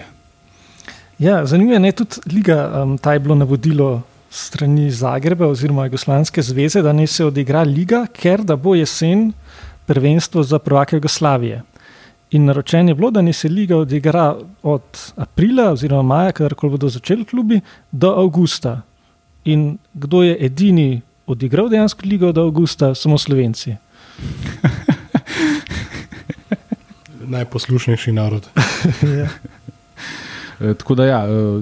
[1.20, 6.82] Ja, zanimivo je tudi liga, um, ta je bilo navodilo strani Zagreba oziroma Jugoslavijske zveze,
[6.82, 9.32] da ne se odigra liga, ker da bo jesen
[9.86, 11.62] prvenstvo za prvake Jugoslavije.
[12.32, 14.82] In naročen je bilo, da ne se liga odigra od
[15.16, 18.82] aprila oziroma maja, kadarkoli bodo začeli klubi, do avgusta.
[19.46, 23.76] In kdo je edini odigral dejansko ligo do avgusta, samo Slovenci.
[27.36, 28.48] Najposlušnejši narod.
[29.20, 29.28] ja.
[30.60, 31.62] E, tako da, ja, e,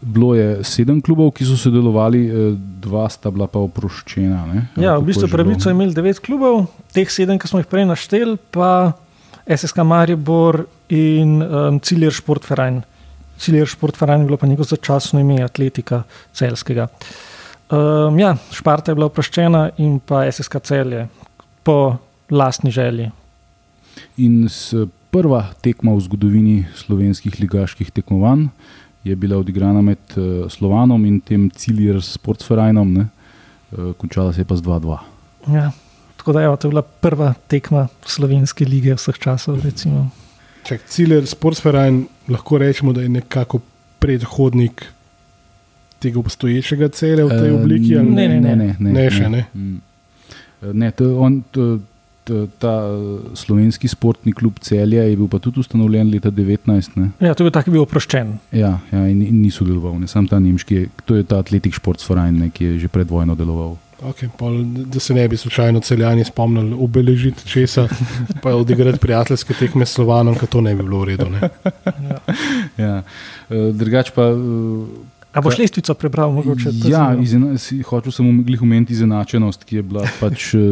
[0.00, 4.44] bilo je sedem klubov, ki so sodelovali, e, dva sta bila pa oproščena.
[4.52, 4.66] Ne?
[4.78, 8.38] Ja, v bistvu pravico je imel devet klubov, teh sedem, ki smo jih prej našteli,
[8.54, 8.94] pa
[9.46, 12.82] SSK Maribor in um, Ciljer Športverein.
[13.38, 16.02] Ciljer Športverein je bilo pa njegovo začasno ime Atletika
[16.34, 16.88] Celskega.
[17.70, 21.06] Um, ja, Šparta je bila oproščena in pa SSK Celje
[21.66, 21.96] po
[22.30, 23.10] lastni želji.
[24.22, 28.46] In s prva tekma v zgodovini slovenskih ligaških tekmovanj
[29.06, 33.08] je bila odigrana med uh, Slovanom in tem Ciljer Sportsferajnom, ne?
[33.72, 34.98] Uh, končala se je pa z 2-2.
[35.54, 35.70] Ja.
[36.16, 39.60] Tako da, evo, to je bila prva tekma slovenske lige vseh časov.
[39.62, 40.08] Recimo.
[40.66, 43.60] Čak, Ciler Sportsferajn lahko rečemo, da je nekako
[44.02, 44.82] predhodnik
[46.06, 47.92] tega obstoječega celja v tej obliki.
[47.94, 49.44] ali ne, ne, ne, ne, ne, Ne še, ne.
[49.52, 49.76] Mm.
[50.62, 51.66] Eh, ne to, on, to,
[52.24, 52.98] to, ta eh,
[53.34, 56.66] slovenski sportni klub Celja je bil pa tudi ustanovljen leta 19.
[56.96, 57.10] Ne?
[57.20, 58.32] Ja, to je bil tak, ki je bil oproščen.
[58.52, 61.74] Ja, ja in, in ni sodeloval, ne sam ta nemški, je- to je ta Atletik
[61.74, 63.76] Sportsverein, ne, ki je že pred vojno deloval.
[63.96, 67.86] Okay, pol, da se ne bi slučajno celjani spomnili obeležiti česa,
[68.42, 71.30] pa odigrati prijateljske tekme s Slovanom, ker to ne bi bilo v redu.
[71.30, 71.40] Ne?
[72.02, 72.18] Ja.
[72.76, 72.96] Ja.
[73.48, 74.26] Eh, Drugač pa.
[75.36, 76.72] Eh, A boš lestvico prebral, mogoče?
[76.88, 80.54] Ja, izena, si, hočel sem umglih omeniti izenačenost, ki je bila pač.
[80.54, 80.62] Uh,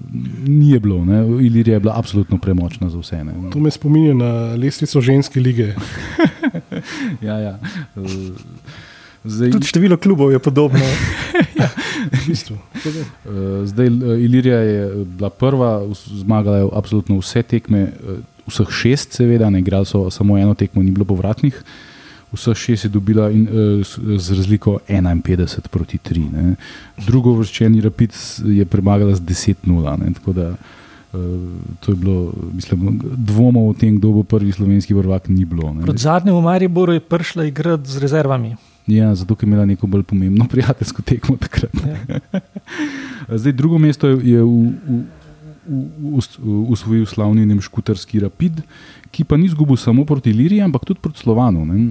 [0.60, 1.20] ni je bilo, ne?
[1.46, 3.24] Ilirija je bila absolutno premočna za vse.
[3.24, 3.36] Ne?
[3.52, 5.72] To me spominja na lestvico ženske lige.
[7.22, 7.58] Ja, ja.
[7.94, 8.08] Uh,
[9.24, 10.80] zdaj, Tudi število klubov je podobno.
[12.12, 12.56] V bistvu.
[12.56, 18.18] uh, zdaj uh, Ilirija je eh, bila prva, zmagala je absolutno vse tekme, uh,
[18.50, 21.62] vseh šest, seveda, ne igrali so samo eno tekmo, ni bilo povratnih.
[22.32, 26.30] Vseh šest je dobila in, uh, z razliko 51 proti 3.
[26.32, 26.54] Ne.
[27.06, 28.12] Drugo vrščeni Rapid
[28.46, 29.98] je premagala z 10-0.
[30.00, 31.20] ne, Tako da uh,
[31.80, 35.74] to je bilo, mislim, dvomov o tem, kdo bo prvi slovenski prvak, ni bilo.
[35.74, 35.82] Ne.
[35.82, 38.56] Proti zadnjemu Mariboru je prišla igrati z rezervami.
[38.86, 41.70] Ja, zato je imela neko bolj pomembno prijateljsko tekmo takrat.
[41.86, 42.18] Ja.
[43.38, 45.21] Zdaj, drugo mesto je, je v, v, v, v,
[46.68, 48.62] usvojil slavni nemškutarski Rapid,
[49.12, 51.64] ki pa ni izgubil samo proti Liriji, ampak tudi proti Slovanu.
[51.68, 51.90] Ne?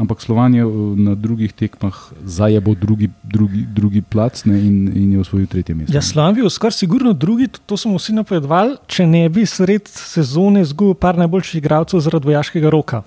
[0.00, 0.64] Ampak Slovan je
[0.96, 4.58] na drugih tekmah zajebo drugi, drugi, drugi plac ne?
[4.58, 5.94] in, in je osvojil tretje mesto.
[5.96, 10.64] Ja, Slavi je skoraj sigurno drugi, to- smo vsi napovedovali, če ne bi sred sezone
[10.64, 13.02] izgubil par najboljših igralcev zaradi vojaškega roka.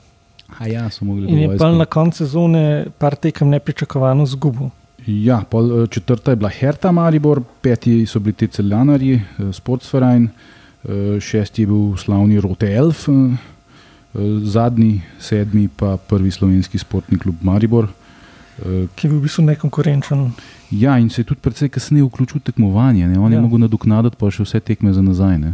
[0.60, 0.90] A ja,
[1.28, 4.70] In je pa na koncu sezone par tekem nepričakovano izgubil.
[5.08, 10.30] Ja, pol, eh, četrta je bila Herta Maribor, peti so bili te celjanarji, eh, Sportsverein,
[10.84, 13.08] eh, šesti je bil slavni Rote Elf,
[14.44, 17.88] zadnji, sedmi pa prvi slovenski sportni klub Maribor.
[18.96, 20.32] Ki je bil v bistvu nekonkurenčen.
[20.72, 23.20] Ja, in se je tudi precej kasneje vključil v tekmovanje, ne?
[23.20, 23.38] on ja.
[23.38, 25.38] je mogel nadoknaditi pa še vse tekme za nazaj.
[25.38, 25.54] Ne?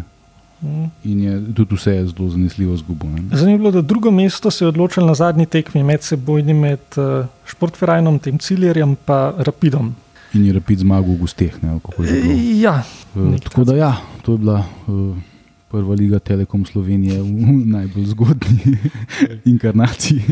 [1.04, 3.10] In je tudi vse zelo zanesljivo zgubil.
[3.10, 3.22] ne.
[3.32, 6.98] Zanimivo je, bilo, da drugo mesto se je odločilo na zadnji tekmi med sebojnim, med
[6.98, 9.96] uh, Športverajnom, tem ciljerjem in Rapidom.
[10.34, 11.64] In je rapid zmagal v gosteh.
[11.64, 11.80] Ne?
[11.84, 12.40] kako je že bilo.
[12.62, 12.84] Ja,
[13.16, 15.18] Eh, nek Tako da, ja, to je bila uh,
[15.70, 18.78] prva liga Telekom Slovenije v najbolj zgodni
[19.54, 20.24] inkarnaciji.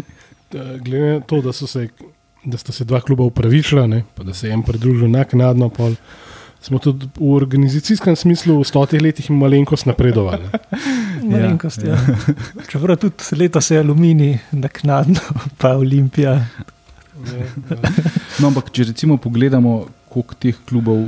[0.51, 1.87] Glede na to, da, so se,
[2.43, 5.93] da sta se dva kluba upravičila, ne, pa da se je en pridružil naknadno, pol,
[6.61, 10.43] smo tudi v organizacijskem smislu v stotih letih malenkost napredovali.
[11.23, 11.29] ne.
[11.37, 11.83] malenkost.
[11.83, 12.33] Ja, ja.
[12.69, 15.19] Čeprav tudi leta se je aluminij, naknadno
[15.61, 16.45] pa Olimpija.
[18.39, 21.07] No, ampak če recimo pogledamo, koliko teh klubov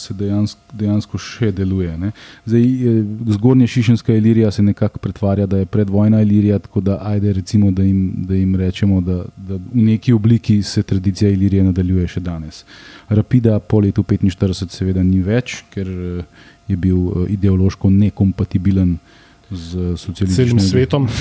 [0.00, 1.92] se dejansko, dejansko še deluje.
[1.98, 2.10] Ne?
[2.48, 2.64] Zdaj,
[3.36, 7.82] zgornja Šišenska Ilirija se nekako pretvarja, da je predvojna Ilirija, tako da ajde recimo, da
[7.82, 12.64] jim, da jim rečemo, da, da v neki obliki se tradicija Ilirije nadaljuje še danes.
[13.08, 15.88] Rapida po letu 45 seveda ni več, ker
[16.70, 18.98] je bil ideološko nekompatibilen
[19.50, 21.08] z socialističnim Celim svetom.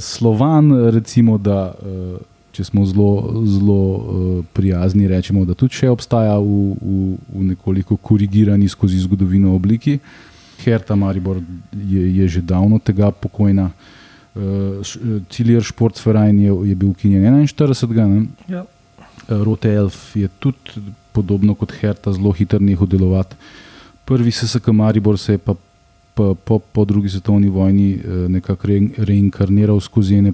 [0.00, 2.18] Slovan, recimo, da eh,
[2.58, 3.08] če smo zelo,
[3.46, 4.02] zelo eh,
[4.52, 6.96] prijazni, rečemo, da tudi še obstaja v, v,
[7.30, 10.00] v nekoliko korigirani skozi zgodovino obliki.
[10.58, 11.38] Herta Maribor
[11.72, 13.68] je, je že davno tega pokojna.
[14.34, 14.40] Eh,
[14.82, 17.94] š- eh, Ciljer Športsverein je, je bil ukinjen 41.
[18.08, 18.26] Ne?
[18.50, 18.64] Ja.
[19.28, 23.36] Rote Elf je tudi podobno kot Herta zelo hiter nehal delovati.
[24.02, 25.54] Prvi SSK Maribor se je pa,
[26.14, 30.32] pa po, po drugi svetovni vojni eh, nekako re, reinkarniral skozi ene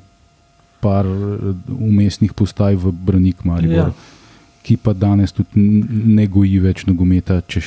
[0.84, 3.90] par eh, umestnih postaj v Branik Maribor.
[3.90, 4.20] Ja.
[4.64, 7.60] Ki pa danes tudi ne goji več nogometa, če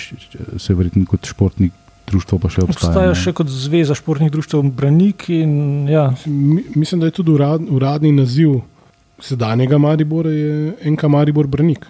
[0.58, 1.76] se verjetno kot športnik
[2.08, 2.94] društvo pa še obstaja.
[2.94, 5.28] Obstaja še kot zveza športnih društv Branik.
[5.34, 6.10] In, ja.
[6.26, 8.62] Mislim, da je tudi urad, uradni naziv
[9.24, 11.86] sedanjega Maribora, je NK Maribor Branik.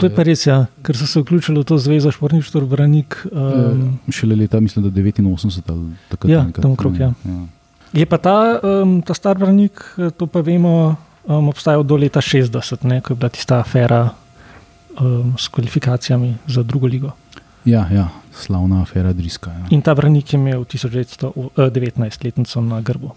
[0.00, 3.18] To je pa res, ja, ker so se vključili v to zvezo športništvo Branik.
[3.28, 6.28] Um, Šele leta, mislim, da 89 ali tako.
[6.28, 7.12] Ja, tam okrog, ja.
[7.24, 7.40] ja.
[7.92, 9.80] Je pa ta, um, ta star Branik,
[10.16, 10.96] to pa vemo,
[11.28, 14.08] um, obstajal do leta 60, ne, ko je bila tista afera
[15.00, 17.12] um, s kvalifikacijami za drugo ligo.
[17.64, 19.50] Ja, ja slavna afera Driska.
[19.50, 19.66] Ja.
[19.70, 23.12] In ta Branik je imel 1919 letnico na grbu.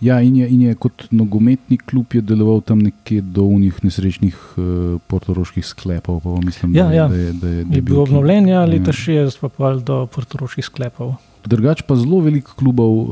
[0.00, 4.36] Ja, in je, in je kot nogometni klub je deloval tam nekje do unih nesrečnih
[4.56, 6.20] uh, portoroških sklepov.
[6.20, 7.08] Pa, mislim, ja, da, ja.
[7.08, 10.04] Da je, da je, da je, je bil obnovljen, ja, leta 60 pa pa do
[10.06, 11.14] portoroških sklepov.
[11.46, 13.06] Drugač pa zelo veliko klubov uh,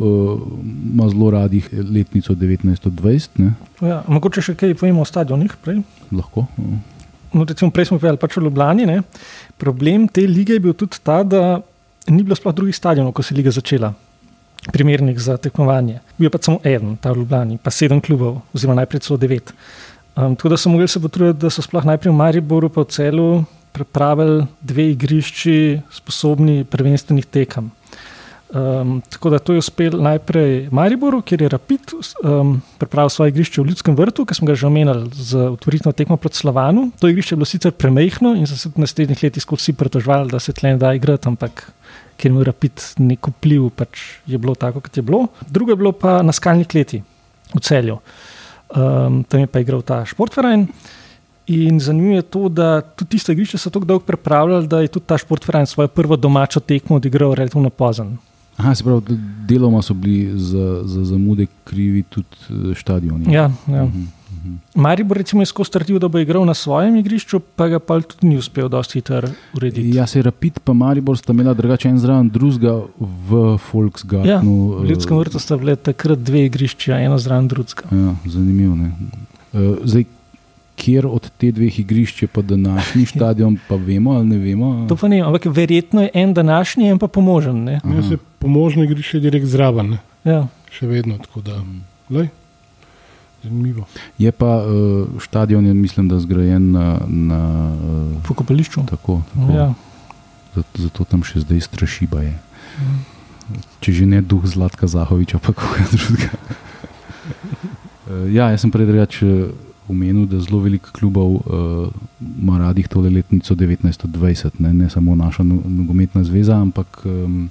[0.93, 3.45] ima zelo radih letnico 1920.
[3.87, 5.85] Ja, mogoče še kaj povemo o stadionih prej?
[6.11, 6.49] Lahko.
[6.59, 6.75] Uh.
[7.35, 8.87] No, recimo, prej smo povedali pač v Ljubljani.
[8.87, 9.03] Ne?
[9.59, 11.59] Problem te lige je bil tudi ta, da
[12.11, 13.95] ni bilo sploh drugih stadionov, ko se je liga začela
[14.73, 16.01] primernih za tekmovanje.
[16.17, 19.53] Bil je pa samo en, ta v Ljubljani, pa sedem klubov, oziroma najprej celo devet.
[20.15, 22.91] Um, tako da so mogli se potruditi, da so sploh najprej v Mariboru pa v
[22.95, 23.29] celu
[23.75, 27.73] pripravili dve igrišči, sposobni prvenstvenih tekem.
[28.55, 31.81] Um, tako da to je uspel najprej Mariboru, kjer je Rapid
[32.23, 36.17] um, pripravil svoje igrišče v Ljudskem vrtu, ki smo ga že omenjali z otvoritveno tekmo
[36.17, 36.85] proti Slovanu.
[37.01, 40.39] To igrišče je bilo sicer premehko in so se v naslednjih letih skozi pritožvali, da
[40.39, 41.65] se tle ne da igrati, ampak
[42.15, 45.27] ker je imel rapid nek vpliv, pač je bilo tako, kot je bilo.
[45.51, 47.03] Drugo je bilo pa na skalni kleti
[47.55, 47.99] v celju.
[48.71, 50.69] Um, tam je pa igral ta športverajn.
[51.47, 55.11] In zanimivo je to, da tudi tiste igrišče so tako dolgo pripravljali, da je tudi
[55.11, 58.15] ta športverajn svojo prvo domačo tekmo odigral relativno pozno.
[58.57, 63.33] Aha, se pravi, deloma so bili za, za zamude krivi tudi eh, stadioni.
[63.33, 63.83] Ja, ja.
[63.85, 64.25] Uh -huh.
[64.75, 68.29] Maribor recimo, je skozi trdil, da bo igral na svojem igrišču, pa ga pa tudi
[68.29, 69.97] ni uspel dosti hitro urediti.
[69.97, 74.29] Ja, se Rapid pa Maribor sta imela drugačen zraven drugega v Volksgagenu.
[74.29, 74.41] Ja,
[74.83, 77.89] v Ljudskem vrtu sta bile takrat dve igrišči, eno zraven drugega.
[77.91, 78.75] Ja, zanimivo.
[78.75, 80.05] Uh, zdaj,
[80.77, 84.87] kjer od te dveh igrišč je pa današnji stadion, pa vemo ali ne vemo?
[84.89, 87.69] To pa ne, ampak verjetno je en današnji, en pa pomožen.
[87.69, 89.99] Ja, se pomožni igrišče direkt zraven.
[90.25, 90.47] Ja.
[90.75, 91.61] Še vedno tako da.
[92.11, 92.29] Lej.
[93.45, 93.85] Zanimivo.
[94.19, 98.87] Je pa uh, stadion, je, mislim, da je zgrajen na, na uh, pokopališču.
[98.91, 99.53] Tako, tako.
[99.53, 99.73] Ja.
[100.55, 102.35] Zato, zato tam še zdaj strašiba je.
[102.79, 103.03] Mm.
[103.85, 106.41] Če že ne duh Zlatka Zahoviča, pa kako drugega.
[108.09, 109.53] uh, ja, jaz sem prej rekel,
[109.89, 111.89] omenil, da zelo veliko klubov uh,
[112.21, 117.51] ima radih tole letnico 1920, ne, ne samo naša no, nogometna zveza, ampak um,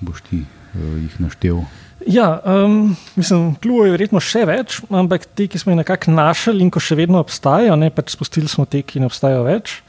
[0.00, 1.62] boš ti uh, jih naštel.
[2.06, 6.62] Ja, um, mislim, klubov je verjetno še več, ampak ti, ki smo jih nekako našli
[6.62, 9.80] in ko še vedno obstajajo, ne pač spustili smo te, ki ne obstajajo več,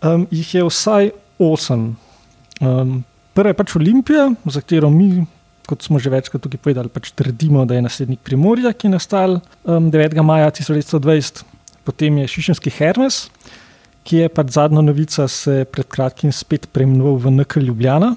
[0.00, 1.92] um, jih je vsaj osem.
[2.60, 3.02] Um,
[3.36, 5.26] prva je pač Olimpija, za katero mi,
[5.70, 9.38] kot smo že večkrat tukaj povedali, pač trdimo, da je naslednik Primorja, ki je nastal
[9.62, 10.18] um, 9.
[10.26, 11.44] maja 1920,
[11.86, 13.28] potem je Šišenski Hermes,
[14.02, 18.16] ki je pač zadnja novica, se pred kratkim spet preimenoval v NK Ljubljana.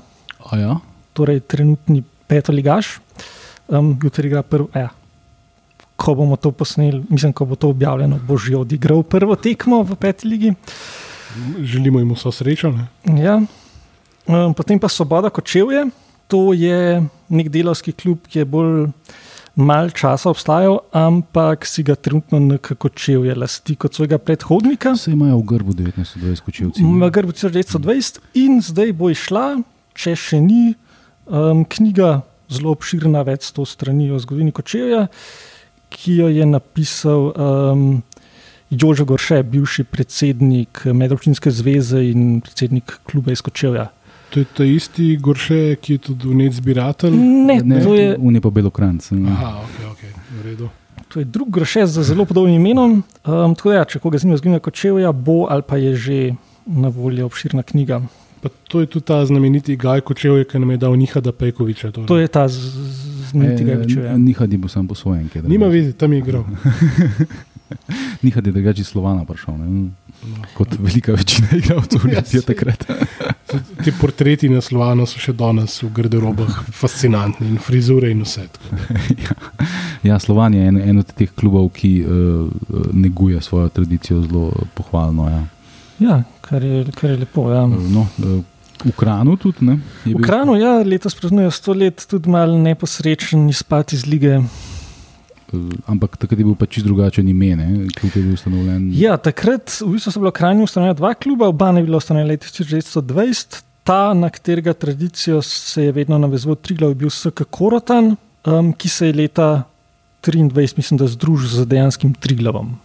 [0.58, 0.80] Ja?
[1.14, 2.98] Torej, trenutni petoligaš
[3.68, 4.70] um, jutri igra prvo.
[4.74, 4.90] Ja.
[5.96, 9.96] Ko bomo to posneli, mislim, ko bo to objavljeno, bo že odigral prvo tekmo v
[9.96, 10.54] peti ligi.
[11.60, 12.74] Želimo jim vso srečo.
[13.06, 13.42] Ja.
[14.28, 15.86] Um, potem pa Svoboda Kočevje.
[16.28, 18.88] To je nek delovski klub, ki je bolj
[19.56, 24.96] mal časa obstajal, ampak si ga trenutno nekako čevje lasti kot svojega predhodnika.
[24.98, 26.84] Se imajo v grbu 1920 kočevci.
[26.84, 29.62] V grbu 1920 in zdaj bo išla,
[29.94, 30.74] če še ni,
[31.30, 35.08] um, knjiga zelo obširna, več sto strani o zgodovini Kočevja,
[35.94, 38.02] ki jo je napisal um,
[38.74, 43.92] Jože Gorše, bivši predsednik Medobčinske zveze in predsednik kluba iz Kočevja.
[44.34, 47.14] To je ta isti Gorše, ki je tudi vnet zbiratelj?
[47.18, 49.12] Ne, ne, to je Unipo Belokranc.
[49.14, 50.02] Aha, ok, ok,
[50.40, 50.70] v redu.
[51.14, 53.04] To je drug Gorše z zelo podobnim imenom.
[53.26, 56.18] Um, tako da, ja, če koga zanima zgodovina Kočevja, bo ali pa je že
[56.66, 58.02] na voljo obširna knjiga.
[58.42, 61.92] Pa to je tudi ta znameniti Gajko Čevek, ki nam je dal Nihada Pejkoviča.
[61.92, 64.18] To, to je ta znameniti Gajko Čevek.
[64.18, 65.30] Nihadi bo sam po svojem.
[65.46, 66.44] Nima vezi, tam je igral.
[68.24, 69.58] Nihadi je drugače slovana prišel.
[69.58, 69.92] No.
[70.54, 72.86] Kot velika večina igralcev, ki je takrat.
[73.84, 78.48] Ti portreti na slovano so še danes v garderobah fascinantni in frizure in vse.
[79.26, 79.36] ja.
[80.04, 82.50] Ja, Slovan je en, en od teh klubov, ki uh,
[82.92, 85.30] neguje svojo tradicijo zelo pohvalno.
[85.32, 85.44] Ja.
[86.04, 87.46] Ja, kar je, kar je lepo.
[87.54, 87.64] Ja.
[87.68, 88.42] No, uh,
[88.84, 89.64] v Kranu tudi.
[89.64, 94.42] Ne, v Kranu, ja, letos praznujejo sto let, tudi malo neposrečen izpad iz lige.
[95.86, 97.54] Ampak takrat je bil pač čisto drugačen ime,
[97.98, 98.88] kljub je bil ustanovljen.
[98.98, 102.50] Ja, takrat v bistvu so bila Krajni ustanovljena dva kluba, oba ne bila ustanovljena leta
[102.50, 103.62] 1920.
[103.84, 108.90] Ta, na katerega tradicijo se je vedno navezoval Triglav, je bil SK Korotan, um, ki
[108.90, 109.64] se je leta
[110.24, 112.78] 23, mislim, da združil z dejanskim Triglavom.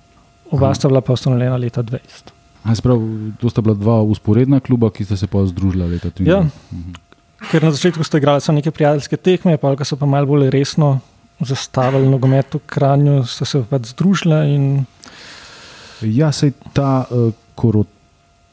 [0.50, 2.34] Oba sta bila pa ustanovljena leta 20.
[2.74, 3.04] Sprav,
[3.40, 6.28] to sta bila dva usporedna kluba, ki sta se pa združila leta 23.
[6.28, 6.42] Ja.
[6.72, 6.96] Mhm.
[7.50, 10.98] Ker na začetku ste igrali samo neke prijateljske tekme, pa so pa malo bolj resno
[11.40, 14.38] zastavili nogomet v Kranju, so se pač združili.
[14.54, 14.64] In...
[16.02, 17.88] Ja, se je ta uh, korot,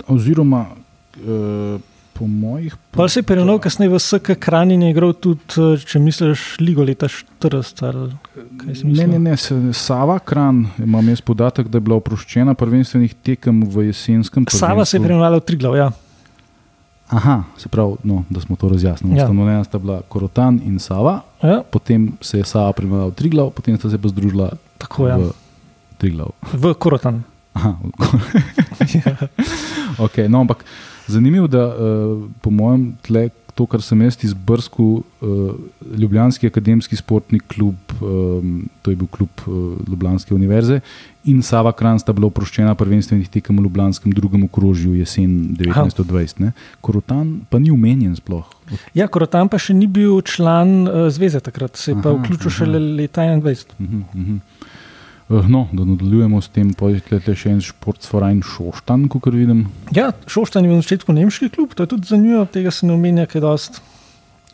[0.07, 1.81] oziroma uh,
[2.13, 2.75] po mojih.
[2.91, 6.45] Pa se je prejel kasneje v SK Kranji in je igral tudi, uh, če misliš,
[6.61, 8.13] Ligo leta 40.
[8.85, 9.35] Ne, ne, ne,
[9.73, 14.61] Sava Kran, imam jaz podatek, da je bila oproščena prvenstvenih tekem v jesenskem času.
[14.61, 15.91] Sava se je prejel v Triglav, ja.
[17.09, 19.17] Aha, se pravi, no, da smo to razjasnili.
[19.17, 19.23] Ja.
[19.23, 21.61] Ustanovljena sta bila Korotan in Sava, ja.
[21.71, 25.17] potem se je Sava primerjala v Triglav, potem sta se pa združila Tako, ja.
[25.17, 25.31] v
[25.97, 26.33] Triglav.
[26.53, 27.23] V Korotan.
[27.53, 27.75] Aha,
[28.97, 29.15] ja.
[29.97, 30.65] okay, no, ampak
[31.07, 35.55] zanimivo je, da uh, po mojem tle to, kar sem jaz izbrskal, uh,
[35.95, 40.81] Ljubljanski akademski sportni klub, um, to je bil klub uh, Ljubljanske univerze,
[41.23, 46.51] in Sava Kran sta bila oproščena prvenstvenih tekem v Ljubljanskem drugem okrožju jesen 1920.
[46.83, 48.45] Korotan pa ni umenjen sploh.
[48.93, 52.57] Ja, Korotan pa še ni bil član uh, zveze takrat, se je aha, pa vključil
[52.59, 53.75] šele leta 21.
[53.79, 54.39] Uh -huh, uh -huh.
[55.29, 59.63] No, da nadaljujemo s tem, pa je tukaj še en športsvorajn Šoštan, kot vidim.
[59.95, 62.93] Ja, Šoštan je bil na začetku nemški klub, to je tudi zanimivo, tega se ne
[62.93, 63.79] omenja, kaj dost.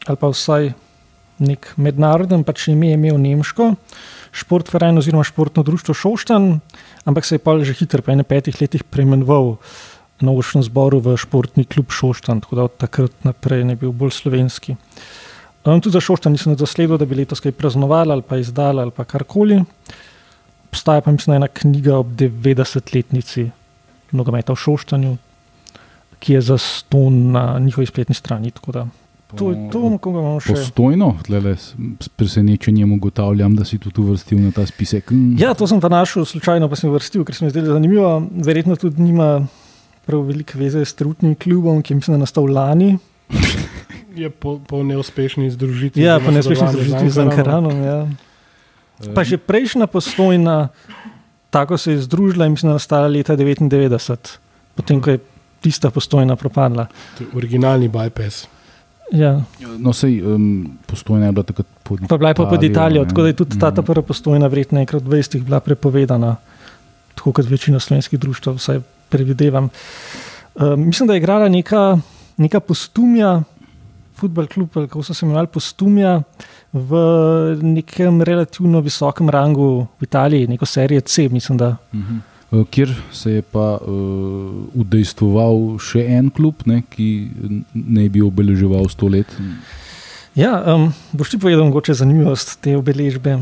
[0.08, 0.70] Ali pa vsaj
[1.44, 3.74] nek mednaroden, pač ime je imel nemško,
[4.32, 6.48] športsvorajn oziroma športno društvo Šoštan,
[7.04, 9.58] ampak se je pa že hitro, po enem petih letih, preimenoval
[10.24, 14.16] na ušnem zboru v športni klub Šoštan, tako da od takrat naprej ne bil bolj
[14.24, 14.78] slovenski.
[15.66, 18.96] Um, tudi za Šoštan nisem zasledil, da bi letos kaj praznovali ali pa izdali ali
[18.96, 19.60] pa karkoli
[20.72, 23.50] obstaja pa mislim, ena knjiga ob 90-letnici
[24.12, 25.18] nogometa v Šoštanju,
[26.20, 28.52] ki je za ston na njihovi spletni strani.
[29.36, 30.56] To je to, kako imamo še.
[30.56, 31.14] Postojno,
[32.00, 35.12] s presenečenjem ugotavljam, da si tudi uvrstil na ta spisek.
[35.40, 38.18] Ja, to sem pa našel, slučajno pa sem uvrstil, ker se mi zdi zanimivo.
[38.44, 39.46] Verjetno tudi nima
[40.08, 42.98] prav velike veze s trutnim klubom, ki je mislim, nastal lani.
[44.16, 46.04] Je po, po neuspešni združitvi.
[46.04, 47.80] Ja, po neuspešni združitvi z Ankaranom.
[47.80, 48.00] Ja.
[49.16, 50.70] Pa že prejšnja postojna,
[51.50, 54.38] tako se je združila in mislim, da je nastala leta 99,
[54.76, 55.20] potem ko je
[55.62, 56.88] tista postojna propadla.
[57.18, 58.48] To je originalni bypass.
[59.12, 59.42] Ja.
[59.78, 62.08] No, sej um, postojna je bila takrat pod Italijo.
[62.08, 63.86] Pa bila je pa pod Italijo, tako da je tudi ta, ta mm.
[63.86, 65.44] prva postojna vredna enkrat v 20.
[65.44, 66.36] bila prepovedana,
[67.16, 68.80] tako kot večina slovenskih društv, vsaj
[69.10, 69.70] predvidevam.
[70.56, 72.00] Um, mislim, da je igrala neka,
[72.38, 73.44] neka postumja,
[74.22, 76.20] futbol klub, kako so se imenovali postumja
[76.74, 77.00] v
[77.62, 81.58] nekem relativno visokem rangu v Italiji, neko serijo C, mislim.
[81.58, 81.76] Da.
[81.94, 82.22] Mhm.
[82.52, 83.88] Eh, kjer se je pa uh,
[84.76, 87.08] udejstvoval še en klub, ne, ki
[87.74, 89.32] ne bi obeleževal sto let.
[90.36, 93.38] Ja, um, boš ti povedal, mogoče zanimivost te obeležbe.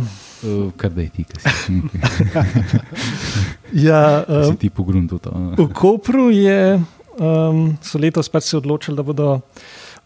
[0.46, 1.82] Uh, kar da je ti, kaj si
[3.90, 5.34] ja, um, si ti pogrunil to.
[5.58, 6.78] v Kopru je,
[7.18, 9.42] um, so letos pač se odločili, da bodo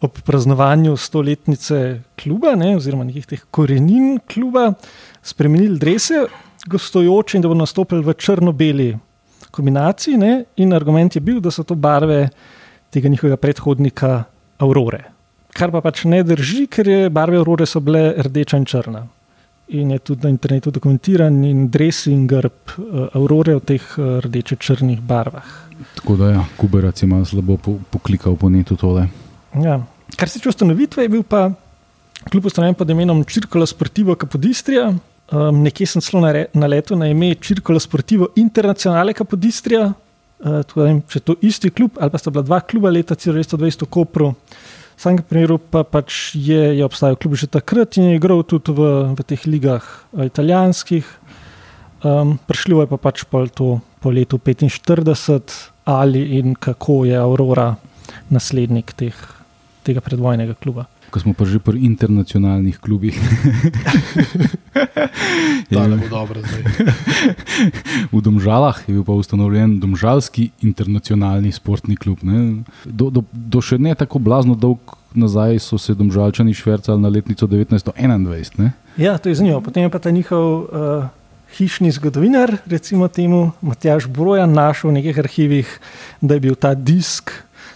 [0.02, 4.74] ob praznovanju stoletnice kluba, ne, oziroma nekih teh korenin kluba,
[5.24, 6.26] spremenili drese,
[6.68, 8.92] gostujoče in da bodo nastopili v črno-beli
[9.52, 10.18] kombinaciji.
[10.18, 12.30] Ne, in argument je bil, da so to barve
[12.90, 14.24] tega njihovega predhodnika
[14.58, 15.04] Aurore.
[15.54, 19.04] Kar pa pač ne drži, ker je barve Aurore so bile rdeča in črna.
[19.74, 24.18] In je tudi na internetu dokumentiran in dresi in grb uh, Aurore v teh uh,
[24.26, 25.52] rdeče-črnih barvah.
[25.96, 29.08] Tako da, ja, Kuberac ima slabo po, poklikal po netu tole.
[29.62, 29.84] Ja,
[30.18, 31.52] Kar se tiče ustanovitve, je bil pa
[32.30, 34.94] kljub ustanovljenju pod imenom Cirkula Sportivo Capodistrija.
[35.32, 36.22] Um, nekje sem celo
[36.54, 39.92] naletel na ime Cirkula Sportivo Internacionale Capodistrija.
[40.44, 43.90] Uh, če je to isti klub ali pa sta bila dva kluba leta 1920 v
[43.90, 44.32] Kopru.
[44.94, 48.76] V samem primeru pa pač je, je obstajal klub že takrat in je igral tudi
[48.76, 51.08] v, v teh ligah uh, italijanskih.
[52.04, 57.76] Um, Prišlo je pa pač pol to po letu 1945 ali in kako je Aurora
[58.30, 59.16] naslednik teh
[59.84, 60.88] tega predvojnega kluba.
[61.14, 63.14] Ko smo pa že pri internacionalnih klubih.
[65.74, 66.64] ja, ne bo dobro zdaj.
[68.10, 72.24] v Domžalah je bil pa ustanovljen Domžalski internacionalni sportni klub.
[72.86, 77.48] Do, do, do še ne tako blazno dolg nazaj so se Domžalčani švrcali na letnico
[77.48, 78.72] 1921.
[78.98, 79.62] Ja, to je zanimivo.
[79.62, 81.06] Potem je pa ta njihov uh,
[81.58, 85.80] hišni zgodovinar, recimo temu Matjaš Brojan, našel v nekih arhivih,
[86.22, 87.30] da je bil ta disk,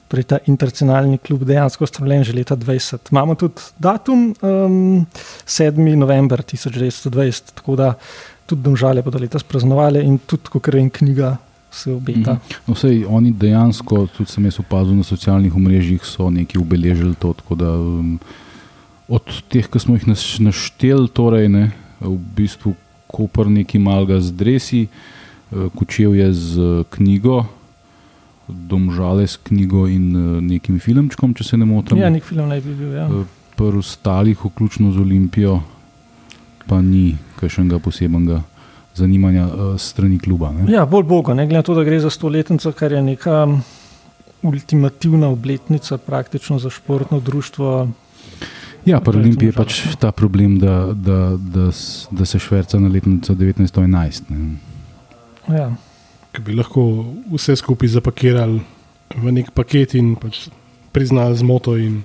[0.08, 3.12] torej ta internacionalni klub, dejansko ustanovljen že leta 20.
[3.12, 5.05] Imamo tudi datum um,
[5.45, 5.95] 7.
[5.95, 7.93] november 1920, tako da
[8.47, 11.38] tudi domžale bodo letos praznovali in tudi, kot je knjiga.
[11.72, 12.34] Se obeta.
[12.34, 12.55] Mhm.
[12.68, 17.34] No, sej, oni dejansko, tudi sem jaz opazil na socialnih mrežah, so nekaj obeležili to.
[17.60, 18.16] Da, um,
[19.12, 20.08] od teh, ki smo jih
[20.39, 21.68] našteli, torej, ne,
[21.99, 22.74] v bistvu
[23.12, 27.43] Koper nekaj malega z dresi, uh, Kučev je z uh, knjigo,
[28.48, 32.00] Domžale s knjigo in uh, nekim filmčkom, če se ne motim.
[32.00, 32.93] Ja, nek film naj bi bil.
[32.95, 33.08] Ja.
[33.58, 35.58] Pri ostalih, vključno z Olimpijo,
[36.68, 38.41] pa ni kakšnega posebnega
[38.98, 40.52] zanimanja uh, strani kluba.
[40.54, 40.72] Ne?
[40.72, 43.45] Ja, bolj bogo, ne glede na to, da gre za stoletnico, kar je neka
[44.41, 47.88] ultimativna obletnica praktično za športno društvo.
[48.86, 51.68] Ja, pri Olimpiji je pač ta problem, da, da, da,
[52.12, 54.32] da se šverca na letnico 1911.
[55.52, 55.72] Ja.
[56.32, 56.84] Ki bi lahko
[57.34, 58.62] vse skupaj zapakirali
[59.16, 60.48] v nek paket in pač
[60.92, 61.78] priznali zmoto.
[61.78, 62.04] In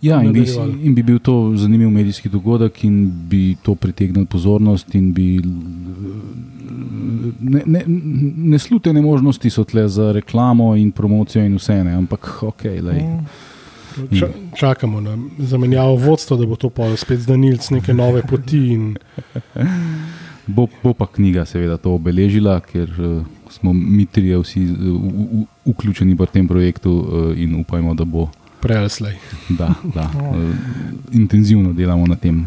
[0.00, 0.44] Ja, in bi,
[0.82, 4.92] in bi bil to zanimiv medijski dogodek, in bi to pritegnil pozornost.
[4.92, 5.40] Bi,
[7.40, 7.82] ne, ne,
[8.52, 12.64] ne slutene možnosti so tle za reklamo in promocijo, in vse ne, ampak ok.
[12.64, 13.02] Lej.
[14.18, 18.66] Ča, čakamo na zamenjavo vodstva, da bo to spet znanilc neke nove poti.
[18.76, 18.94] In...
[20.46, 26.14] Bo, bo pa knjiga, seveda, to obeležila, ker uh, smo mi trije vsi uh, vključeni
[26.14, 28.28] v tem projektu uh, in upajmo, da bo
[28.62, 28.86] prej.
[29.48, 30.10] Da, da.
[30.14, 30.54] Uh,
[31.22, 32.44] intenzivno delamo na tem.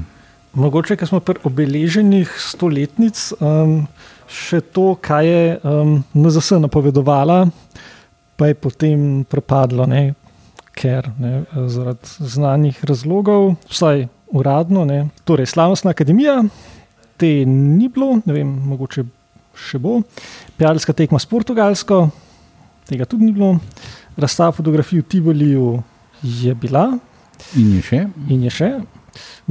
[0.53, 3.83] Mogoče, ker smo pri obeleženih stoletnic, um,
[4.29, 7.43] še to, kaj je um, NZS napovedovala,
[8.39, 10.13] pa je potem propadlo, ne?
[10.79, 14.85] ker ne, zaradi znanih razlogov, vsaj uradno.
[14.87, 15.09] Ne?
[15.27, 16.37] Torej, slavnostna akademija,
[17.19, 19.05] te ni bilo, ne vem, mogoče
[19.59, 19.99] še bo,
[20.57, 22.05] prijateljska tekma s Portugalsko,
[22.89, 23.57] tega tudi ni bilo,
[24.19, 25.73] razstava fotografij v Tivoliju
[26.23, 26.85] je bila.
[27.59, 27.99] In je še.
[28.29, 28.71] In je še.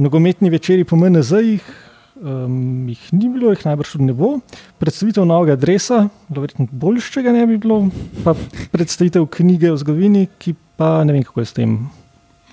[0.01, 1.65] Nogometni večeri po MNZ-jih
[2.21, 4.35] um, jih ni bilo, jih najbrž tudi ne bo.
[4.81, 7.81] Predstavitev novega adresa, verjetno boljšega ne bi bilo,
[8.25, 8.35] pa
[8.73, 11.79] predstavitev knjige o zgodovini, ki pa ne vem, kako je s tem.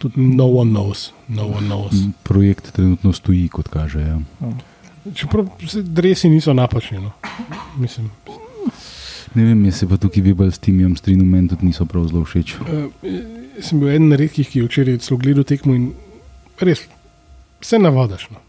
[0.01, 1.11] Tudi no one knows.
[1.29, 2.05] No one knows.
[2.27, 4.03] Projekt trenutno stoji, kot kaže.
[4.05, 4.19] Ja.
[4.45, 4.57] Oh.
[5.15, 6.99] Čeprav se dresi niso napačni.
[6.99, 7.13] No.
[7.79, 8.11] Mislim.
[9.35, 12.07] Ne vem, jaz se pa tukaj vibal s tim, s trinom, meni tudi niso prav
[12.09, 12.55] zelo všeč.
[12.61, 12.87] Uh,
[13.61, 15.91] sem bil eden redkih, ki je včeraj celo gledal tekmo in
[16.61, 16.87] res
[17.61, 18.29] se navadaš.
[18.31, 18.41] No.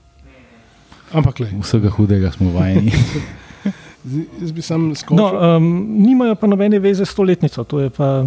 [1.11, 1.51] Ampak le.
[1.61, 2.91] Vsega hudega smo vajeni.
[4.41, 5.19] Jaz bi sam skočil.
[5.19, 8.25] No, um, nimajo pa nobene veze s stoletnico, to je pa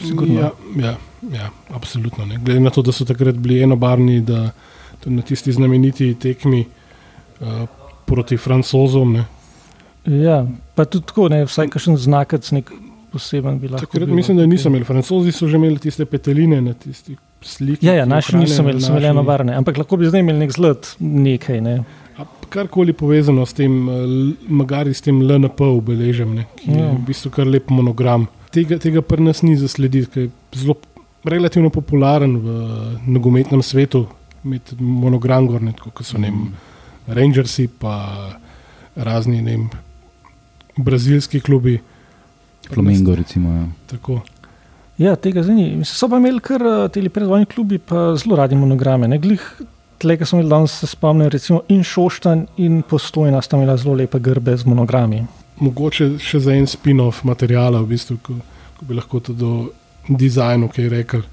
[0.00, 0.40] sigurno.
[0.40, 0.96] Ja, ja,
[1.32, 2.26] ja absolutno.
[2.26, 2.38] Ne.
[2.44, 4.50] Glede na to, da so takrat bili enobarni, da
[5.06, 6.66] na tisti znameniti tekmi
[8.08, 9.12] proti francozom.
[9.12, 9.24] Ne.
[10.08, 12.72] Ja, pa tudi tako, ne, vsaj kakšen znakec, nek
[13.12, 13.86] poseben bi lahko.
[13.86, 14.84] Takrat mislim, da niso imeli.
[14.84, 17.86] Francozi so že imeli tiste peteline na tisti sliki.
[17.86, 20.52] Ja, ja naši niso imeli, so imeli eno barne, ampak lahko bi zdaj imeli nek
[20.52, 21.60] zlet nekaj.
[21.64, 21.78] Ne.
[22.48, 23.94] Karkoli povezano s tem, eh,
[24.48, 26.92] magari s tem LNP obeležem, ne, ki je ja.
[26.94, 28.26] v bistvu kar lep monogram.
[28.54, 30.78] Tega, tega pri nas ni zaslediti, ker je zelo
[31.28, 32.56] relativno popularen v
[33.06, 34.06] nogometnem svetu,
[34.44, 36.68] imeti monogram, gorne, kot so ne, mm.
[37.08, 37.94] Rangersi, pa
[38.96, 39.58] razni ne,
[40.76, 41.78] brazilski klubi.
[42.68, 43.54] Flamengo, recimo.
[43.54, 43.66] Ja.
[43.86, 44.20] Tako.
[44.98, 45.84] Ja, tega zdaj ni.
[45.86, 49.08] So pa imeli kar eh, ti predvojni klubi, pa zelo radi monograme.
[49.08, 49.18] Ne?
[49.22, 49.44] Glih,
[50.02, 54.18] tle, ki smo jih danes spomnili, recimo in Šoštan in Postojna sta imela zelo lepe
[54.18, 55.22] grbe z monogrami.
[55.62, 58.36] Mogoče še za en spin-off materijala, v bistvu, ko,
[58.78, 59.52] ko bi lahko tudi do
[60.08, 61.24] dizajnu kaj rekel.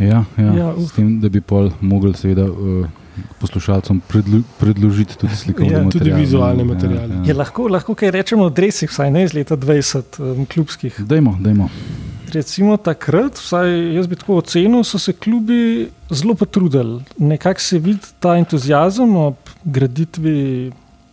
[0.00, 2.46] Ja, ja, ja s tem, da bi pol mogli seveda.
[2.48, 2.99] Uh,
[3.38, 6.10] poslušalcem predlo, predložiti tudi slikovne ja, materiale.
[6.10, 7.14] Tudi vizualne materiale.
[7.14, 7.36] Ja, ja.
[7.36, 11.00] lahko, lahko kaj rečemo o drevesih, vsaj ne iz leta 20, um, klubskih.
[11.00, 11.70] Dajmo, dajmo.
[12.30, 17.00] Recimo takrat, vsaj jaz bi tako ocenil, so se klubi zelo potrudili.
[17.18, 20.70] Nekako se vidi ta entuzijazem ob graditvi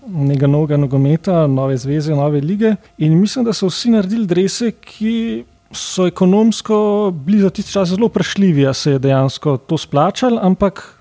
[0.07, 2.75] nekega novega nogometa, nove zveze, nove lige.
[2.97, 8.09] In mislim, da so vsi naredili drevese, ki so ekonomsko bili za tisti čas zelo
[8.09, 10.96] prešljivi, da se je dejansko to splačalo, ampak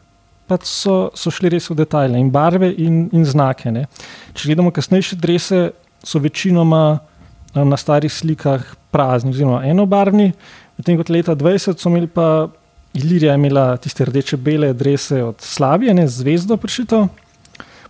[0.47, 3.73] pač so, so šli res v detajle in barve in, in znake.
[3.75, 3.87] Ne.
[4.35, 5.71] Če gledamo kasnejše drese,
[6.07, 10.31] so večinoma eh, na starih slikah prazni, oziroma enobarvni,
[10.79, 12.49] medtem kot leta 20 so imeli pa
[12.97, 17.03] Ilirija imela tiste rdeče-bele drese od Slavije, ne zvezdo prišito.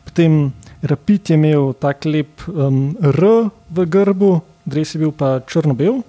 [0.04, 0.52] Potem
[0.82, 3.22] Rapid je imel tak lep um, R
[3.70, 6.02] v grbu, dres je bil pa črno-bel.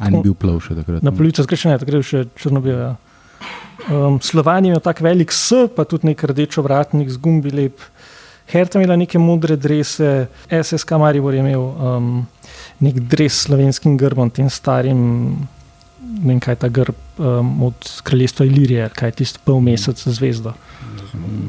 [0.00, 1.04] Ali ni bil plav še takrat?
[1.04, 2.78] Na policu zgrešene, takrat je še črno-bel.
[2.78, 2.90] Ja.
[3.84, 7.80] Um, Slovenija je imel tako velik S, pa tudi nek rdeč vratnik z gumbi lep.
[8.46, 12.26] Herta je imela neke modre drese, SSK Maribor je imel um,
[12.80, 15.02] nek dres s slovenskim grbom, tem starim,
[16.02, 20.54] ne vem kaj ta grb um, od kraljestva Ilirije, kaj je tisti pol mesec zvezda.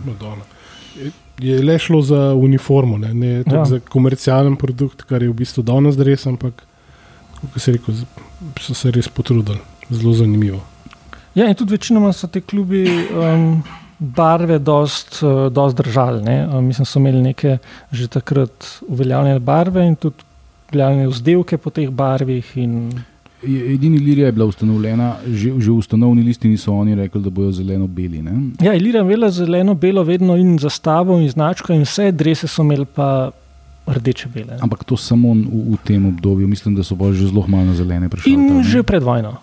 [0.06, 0.46] Madonna.
[1.40, 3.66] Je- le šlo za uniformo, ne, ne Ja.
[3.66, 6.54] za komercialen produkt, kar je v bistvu danes res, ampak
[7.42, 8.06] kot se rekel, z-
[8.60, 9.60] so se res potrudili.
[9.90, 10.62] Zelo zanimivo.
[11.34, 13.64] Ja, in tudi večinoma so te klubi um,
[14.00, 16.24] barve dost, uh, dost držali.
[16.24, 16.48] ne.
[16.48, 17.58] Um, mislim, so imeli neke
[17.92, 20.16] že takrat uveljavljene barve in tudi
[20.70, 22.58] uveljavljene vzdelke po teh barvih.
[22.58, 22.92] In,
[23.44, 27.52] Edini Ilirija je bila ustanovljena, že, že v ustanovni listini so oni rekli, da bojo
[27.52, 28.24] zeleno-beli.
[28.62, 32.62] ja, Ilira je imela zeleno, belo, vedno in zastavo in značko, in vse drese so
[32.62, 33.32] imeli pa
[33.88, 34.58] rdeče bele.
[34.62, 38.10] Ampak to samo v, v tem obdobju, mislim, da so bolj že zelo malo zelene
[38.10, 38.32] prišli.
[38.32, 39.36] In že pred vojno.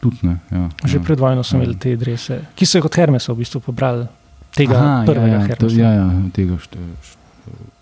[0.00, 0.38] Tudi ne.
[0.50, 1.02] Ja, Že ja.
[1.04, 4.06] pred vojno so imeli te drese, ki so jih od Hermesa v bistvu pobrali,
[4.54, 5.80] tega Aha, prvega ja, ja, Hermesa.
[5.80, 7.18] ja, ja, tega šte, šte,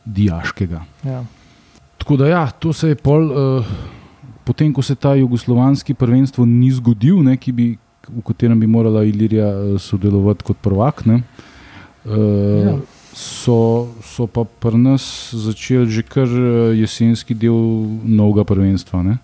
[0.05, 0.81] diaškega.
[1.05, 1.25] Ja.
[1.99, 3.67] Tako da, ja, to se je pol, uh,
[4.45, 9.47] potem, ko se ta jugoslovanski prvenstvo ni zgodil, ne, bi, v katerem bi morala Ilirija
[9.49, 11.23] eh, sodelovati kot prvak, ne,
[12.05, 12.71] uh, Ja.
[12.71, 12.77] ja.
[13.17, 16.29] so, so pa pri nas začeli že kar
[16.77, 17.57] jesenski del
[18.05, 19.03] novega prvenstva.
[19.03, 19.17] Ne.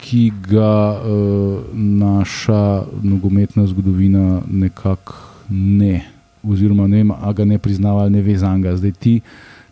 [0.00, 5.14] Ki ga uh, naša nogometna zgodovina nekako
[5.48, 6.04] ne,
[6.42, 8.76] oziroma ne, vem, a ga ne priznava ali ne ve za njega.
[8.76, 9.20] Zdaj ti,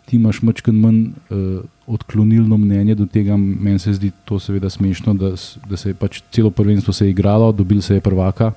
[0.05, 3.37] ti imaš mačken manj uh, odklonilno mnenje do tega.
[3.37, 5.31] Meni se zdi to seveda smešno, da,
[5.69, 8.51] da se je pač celo prvenstvo se je igralo, dobil se je prvaka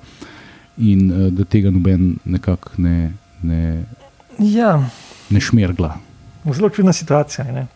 [0.77, 3.11] in uh, da tega noben nekako ne,
[3.43, 3.83] ne,
[4.39, 4.89] ja,
[5.29, 5.97] ne šmergla.
[6.53, 7.51] zelo čudna situacija.
[7.51, 7.67] Ne?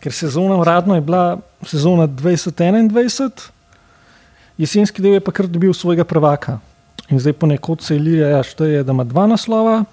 [0.00, 3.50] Ker sezona uradno je bila sezona 2021,
[4.58, 6.58] jesenski del je pa kar dobil svojega prvaka.
[7.10, 9.84] In zdaj ponekod se Ilija ja, šteje, da ima dva naslova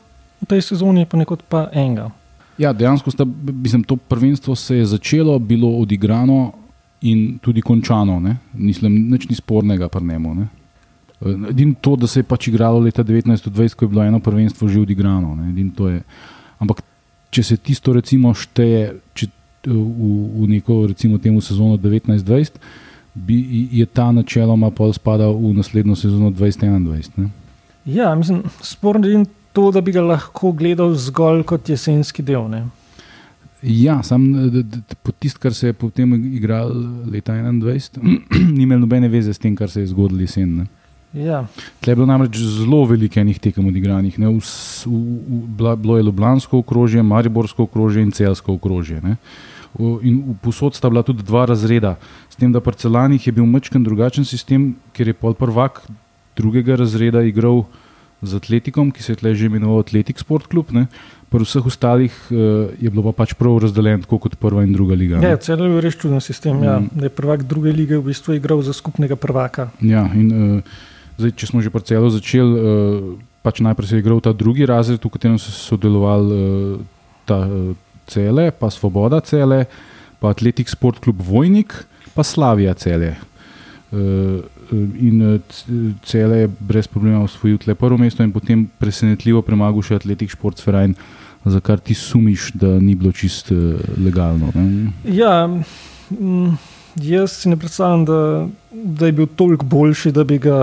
[0.41, 2.11] v tej sezoni, ponekod pa enega.
[2.57, 6.51] Ja, dejansko sta, mislim, to prvenstvo se je začelo, bilo odigrano
[7.01, 8.19] in tudi končano.
[8.19, 8.37] Ne?
[8.53, 10.35] Mislim, nič ni spornega pri njemu.
[10.35, 10.47] ne.
[11.49, 14.79] Edino to, da se je pač igralo leta 1920, ko je bilo eno prvenstvo že
[14.79, 15.37] odigrano.
[15.75, 16.01] to je.
[16.59, 16.81] Ampak
[17.29, 19.27] če se tisto recimo šteje če,
[19.67, 22.51] v, v neko recimo temu sezono 1920,
[23.15, 27.17] bi, je ta načeloma pol spadal v naslednjo sezono 2021.
[27.17, 27.29] ne.
[27.85, 32.49] Ja, mislim, sporno je to, da bi ga lahko gledal zgolj kot jesenski del.
[32.49, 32.65] Ne?
[33.63, 34.27] Ja, sam
[35.19, 36.69] tisto, kar se je potem igral
[37.11, 37.97] leta 21,
[38.55, 40.57] ni imel nobene veze s tem, kar se je zgodilo jesen.
[40.57, 40.67] Ne.
[41.17, 41.45] Ja.
[41.81, 44.19] Tle je bilo namreč zelo veliko enih tekem odigranih.
[44.19, 44.41] V, v,
[44.85, 49.01] v, bila- bilo je Ljubljansko okrožje, Mariborsko okrožje in Celsko okrožje.
[49.01, 49.15] Ne.
[49.77, 51.97] In posod sta bila tudi dva razreda.
[52.29, 55.83] S tem, da pri Celanih je bil mečken drugačen sistem, ker je pol prvak
[56.37, 57.65] drugega razreda igral
[58.21, 60.73] z Atletikom, ki se je tle že imenoval Atletik Sport Club.
[60.73, 60.87] Ne.
[61.29, 64.95] Pri vseh ostalih uh, je bilo pa pač prav razdeljen, tako kot prva in druga
[64.95, 65.21] liga.
[65.21, 65.35] ne.
[65.35, 66.63] Ja, celo je res čuden sistem.
[66.63, 66.79] Ja.
[66.79, 66.89] Mm.
[66.97, 69.69] Da je prvak druge lige v bistvu igral za skupnega prvaka.
[69.81, 70.61] Ja, in, uh,
[71.19, 75.03] zdaj, če smo že parcelo začeli, uh, pač najprej se je igral ta drugi razred,
[75.03, 76.81] v katerem so sodelovali uh,
[77.29, 77.75] ta uh,
[78.07, 79.65] cele, pa Svoboda cele,
[80.19, 81.73] pa Atletik Sport Klub Vojnik,
[82.15, 83.15] pa Slavija cele.
[83.91, 84.43] Uh,
[84.99, 89.95] in c- cele je brez problema osvojil tle prvo mesto in potem presenetljivo premagal še
[90.01, 90.95] Atletik Sport Sferajn,
[91.47, 94.51] za kar ti sumiš, da ni bilo čist uh, legalno.
[94.55, 94.91] Ne?
[95.15, 96.57] Ja, mm,
[96.99, 98.19] jaz si ne predstavljam, da,
[98.71, 100.57] da je bil toliko boljši, da bi ga,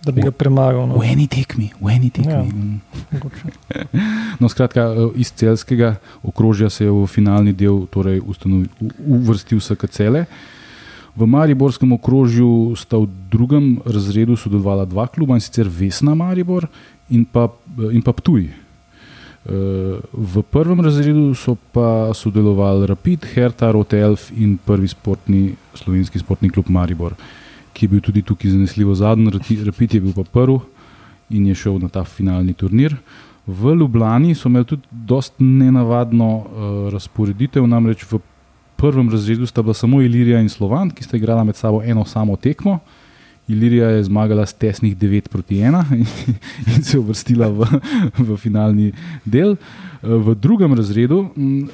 [0.00, 0.86] da bi ga premagal.
[0.86, 0.94] No.
[0.94, 2.32] V eni tekmi, v eni tekmi.
[2.32, 2.44] Ja.
[4.38, 9.58] No, skratka, eh, iz celskega okrožja se je v finalni del torej ustanovi- u- uvrstil
[9.58, 10.22] SKCL.
[11.12, 16.68] V Mariborskem okrožju sta v drugem razredu sodelovala dva kluba in sicer Vesna Maribor
[17.08, 17.48] in pa,
[17.90, 18.46] in pa Ptuj.
[18.46, 18.54] Eh,
[20.12, 25.42] V prvem razredu so pa sodelovali Rapid, Herta, Rotelf in prvi sportni,
[25.74, 27.14] slovenski sportni klub Maribor,
[27.78, 29.30] ki je bil tudi tukaj zanesljivo zadnji,
[29.64, 30.58] Rapid je bil pa prvi
[31.30, 32.96] in je šel na ta finalni turnir.
[33.46, 38.18] V Ljubljani so imeli tudi dosta nenavadno uh, razporeditev, namreč v
[38.76, 42.36] prvem razredu sta bila samo Ilirija in Slovan, ki sta igrala med sabo eno samo
[42.36, 42.78] tekmo.
[43.48, 46.06] Ilirija je zmagala s tesnih 9 proti 1 in,
[46.74, 47.66] in se uvrstila v,
[48.18, 48.92] v finalni
[49.24, 49.56] del.
[50.02, 51.68] Eh, V drugem razredu mm,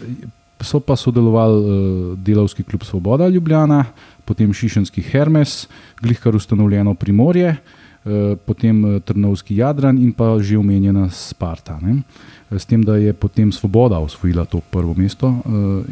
[0.60, 3.84] so pa sodelovali eh, delavski klub Svoboda Ljubljana,
[4.24, 5.68] potem Šišenski Hermes,
[6.02, 7.56] glihkar ustanovljeno Primorje,
[8.04, 11.78] eh, potem eh, Trnovski Jadran in pa že omenjena Sparta.
[11.82, 12.02] Ne?
[12.50, 15.42] Eh, S tem, da je potem Svoboda osvojila to prvo mesto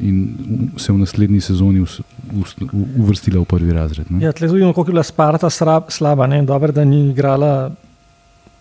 [0.02, 1.84] in se v naslednji sezoni
[2.96, 4.06] uvrstila v prvi razred.
[4.20, 6.26] Ja, tle vidimo, koliko je bila Sparta sra- slaba.
[6.26, 6.42] Ne?
[6.42, 7.70] Dobro, da ni igrala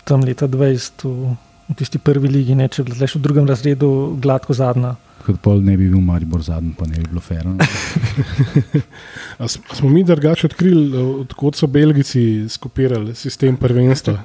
[0.03, 1.35] tam leta 20 v,
[1.69, 4.95] v tisti prvi ligi, ne, če bi bila v drugem razredu gladko zadnja.
[5.21, 7.45] Kot pol ne bi bil Maribor zadnji, pa ne bi bilo fer.
[7.45, 7.57] no.
[9.73, 14.17] Smo mi drugače odkrili, odkot so Belgijci skopirali sistem prvenstva?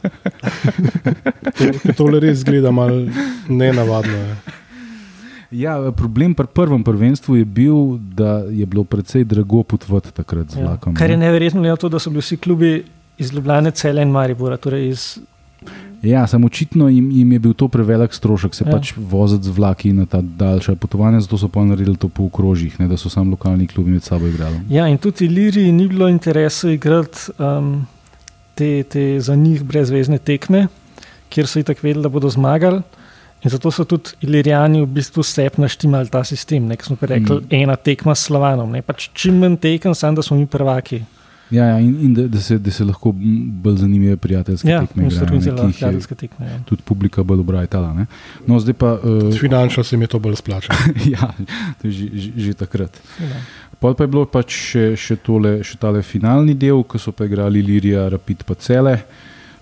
[1.52, 3.02] to, tole res zgleda malo
[3.48, 4.12] nenavadno.
[4.14, 4.36] Je.
[5.52, 10.56] Ja, problem pri prvem prvenstvu je bil, da je bilo precej drago potovati takrat z
[10.56, 10.64] Ja.
[10.64, 10.94] vlakom.
[10.94, 11.26] Kar je ne.
[11.26, 12.84] neverjetno, na to, da so bili vsi klubi
[13.18, 14.56] iz Ljubljana, Cele in Maribora.
[14.56, 15.18] Torej iz,
[16.02, 18.72] Ja, samo očitno jim, jim je bil to prevelik strošek, se Ja.
[18.72, 22.80] pač voziti z vlaki na ta daljša potovanja, zato so pa naredili to po okrožjih,
[22.80, 24.60] ne, da so samo lokalni klubi med sabo igrali.
[24.70, 27.86] ja, in tudi Iliriji ni bilo interesa igrati um,
[28.54, 30.68] te, te za njih brezvezne tekme,
[31.28, 32.82] kjer so itak vedeli, da bodo zmagali.
[33.44, 36.66] In zato so tudi Ilirijani v bistvu sep naštimali ta sistem.
[36.66, 37.46] Ne, smo rekli, mm.
[37.50, 38.70] ena tekma s Slovanom.
[38.72, 41.02] Ne, pač čim manj tekem, samo da smo mi prvaki.
[41.50, 43.12] Ja, ja in, in da, da, se, da se lahko
[43.62, 46.46] bolj zanimive prijateljske Ja, tekme igrajo, je prijateljske tekme.
[46.46, 46.58] Ja.
[46.64, 47.92] tudi publika bolj obrajtala.
[47.94, 48.06] ne.
[48.46, 50.78] No, zdaj pa, uh, Finančno se mi je to bolj splačalo.
[51.14, 51.30] ja,
[51.82, 53.00] to je že, že, že takrat.
[53.20, 53.40] Ja.
[53.78, 57.28] Pol pa je bilo pač še, še, tole, še tale finalni del, ko so pa
[57.28, 58.98] igrali Ilirija, Rapid pa cele.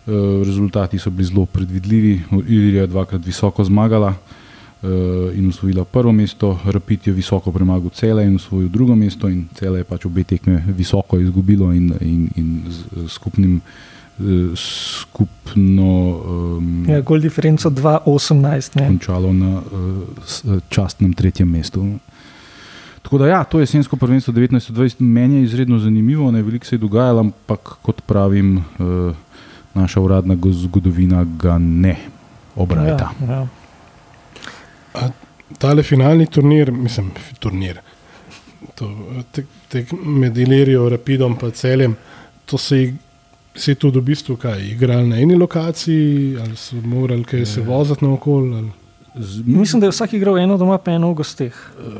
[0.04, 2.14] Uh, rezultati so bili zelo predvidljivi.
[2.46, 4.43] Ilirija je dvakrat visoko zmagala uh,
[5.34, 9.78] in usvojila prvo mesto, Rapid je visoko premagal cele in usvojil drugo mesto, in cele
[9.78, 13.60] je pač obe tekme visoko izgubilo in, in, in z, skupnim.
[14.20, 16.20] eh, Skupno
[16.56, 18.80] um, Ja, gol differenco 2-18.
[18.80, 18.86] ne.
[18.86, 19.62] končalo na uh,
[20.46, 21.98] eh, častnem tretjem mestu.
[23.02, 26.78] Tako da, ja, to jesensko prvenstvo 1920 meni je izredno zanimivo, ne veliko se je
[26.78, 29.14] dogajalo, ampak kot pravim, uh,
[29.74, 31.96] naša uradna go- zgodovina ga ne
[32.56, 33.10] obrajta.
[33.28, 33.46] Ja, ja.
[35.58, 37.78] Tale finalni turnir, mislim, turnir.
[38.74, 38.88] To,
[39.32, 41.96] tek, tek med Ilirijo, Rapidom in celem,
[42.46, 42.94] to se je,
[43.54, 47.60] se je tudi v bistvu kaj, igrali na eni lokaciji, ali so morali kaj se
[47.60, 48.54] voziti naokoli.
[48.54, 48.70] ali-
[49.16, 51.54] Z, Mislim, da je vsak igral eno doma, pa eno v gosteh.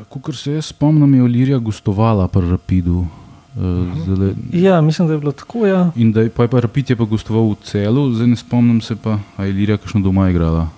[0.09, 3.07] Kot se jaz spomnim, je Olirija gostovala pri Rapidu.
[3.55, 3.63] Uh,
[4.05, 5.67] zdajle, Ja, mislim, da je bilo tako.
[5.67, 8.37] Ja, in da je pa, je pa Rapid je pa gostoval v celu, zdaj ne
[8.37, 10.69] spomnim se pa, a je Ilirija kakšno doma igrala.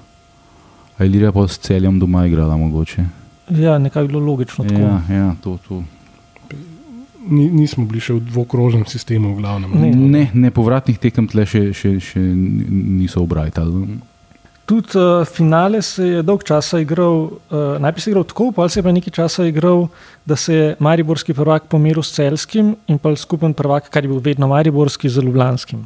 [0.99, 3.05] A je Ilirija pa s celjem doma igrala mogoče.
[3.51, 4.65] ja nekako je bilo logično.
[4.65, 4.81] tako.
[4.81, 5.83] Ja, ja, to, to.
[7.29, 9.71] Ni, nismo bili še v dvokrožnem sistemu, v glavnem.
[9.75, 9.91] Ne.
[9.91, 13.99] Ne, ne povratnih tekem tle še, še, še niso obrajtali.
[14.67, 18.69] Tudi uh, finale se je dolg časa igral, uh, najprej se je igral tako, pa
[18.69, 19.89] se je pa nekaj časa igral,
[20.27, 24.23] da se je Mariborski prvak pomeril s celskim in pa skupen prvak, kar je bil
[24.23, 25.85] vedno Mariborski z Ljubljanskim.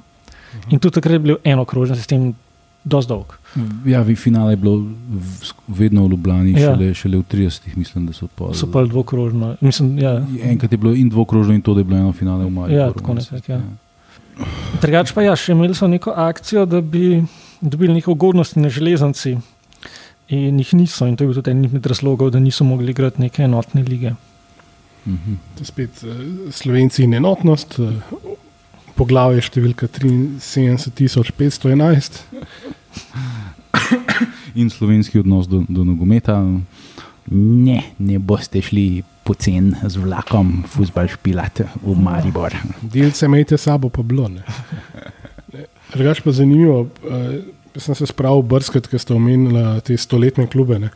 [0.73, 2.33] In tudi takrat je bil enokrožen sistem,
[2.85, 3.35] dosti dolg.
[3.85, 4.87] Ja, vi- finale je bilo
[5.69, 6.59] vedno v Ljubljani, Ja.
[6.61, 6.65] ja.
[6.69, 8.55] šele, šele v 30-ih, mislim, da so pa.
[8.55, 9.57] So pa dvokrožno.
[9.61, 10.27] Mislim, ja.
[10.43, 12.81] Enkrat je bilo in dvokrožno, in to, da je bilo eno finale v Mariboru.
[12.81, 13.37] Ja, tako mislim.
[13.37, 14.47] nekako, ja.
[14.81, 17.23] Drugač pa ja, še imeli so neko akcijo, da bi
[17.61, 19.37] dobili neke ugodnosti na železnici.
[20.31, 23.21] In jih niso, in to je bil tudi en izmed razlogov, da niso mogli igrati
[23.21, 24.13] neke enotne lige.
[25.07, 25.35] Mhm.
[25.57, 26.09] To je Spet eh,
[26.51, 27.93] Slovenci in enotnost, eh,
[29.01, 32.21] poglavje številka 73511.
[34.61, 36.35] In slovenski odnos do, do nogometa.
[37.31, 42.53] Ne, ne boste šli pocen z vlakom, futbal špilati v Maribor.
[42.83, 44.29] Delce imejte sabo, pa bilo.
[44.29, 44.43] ne.
[45.95, 47.41] Drugače pa zanimivo, eh,
[47.79, 50.79] sem se spravil brskati, ker ste omenili te stoletne klube.
[50.83, 50.91] Ne.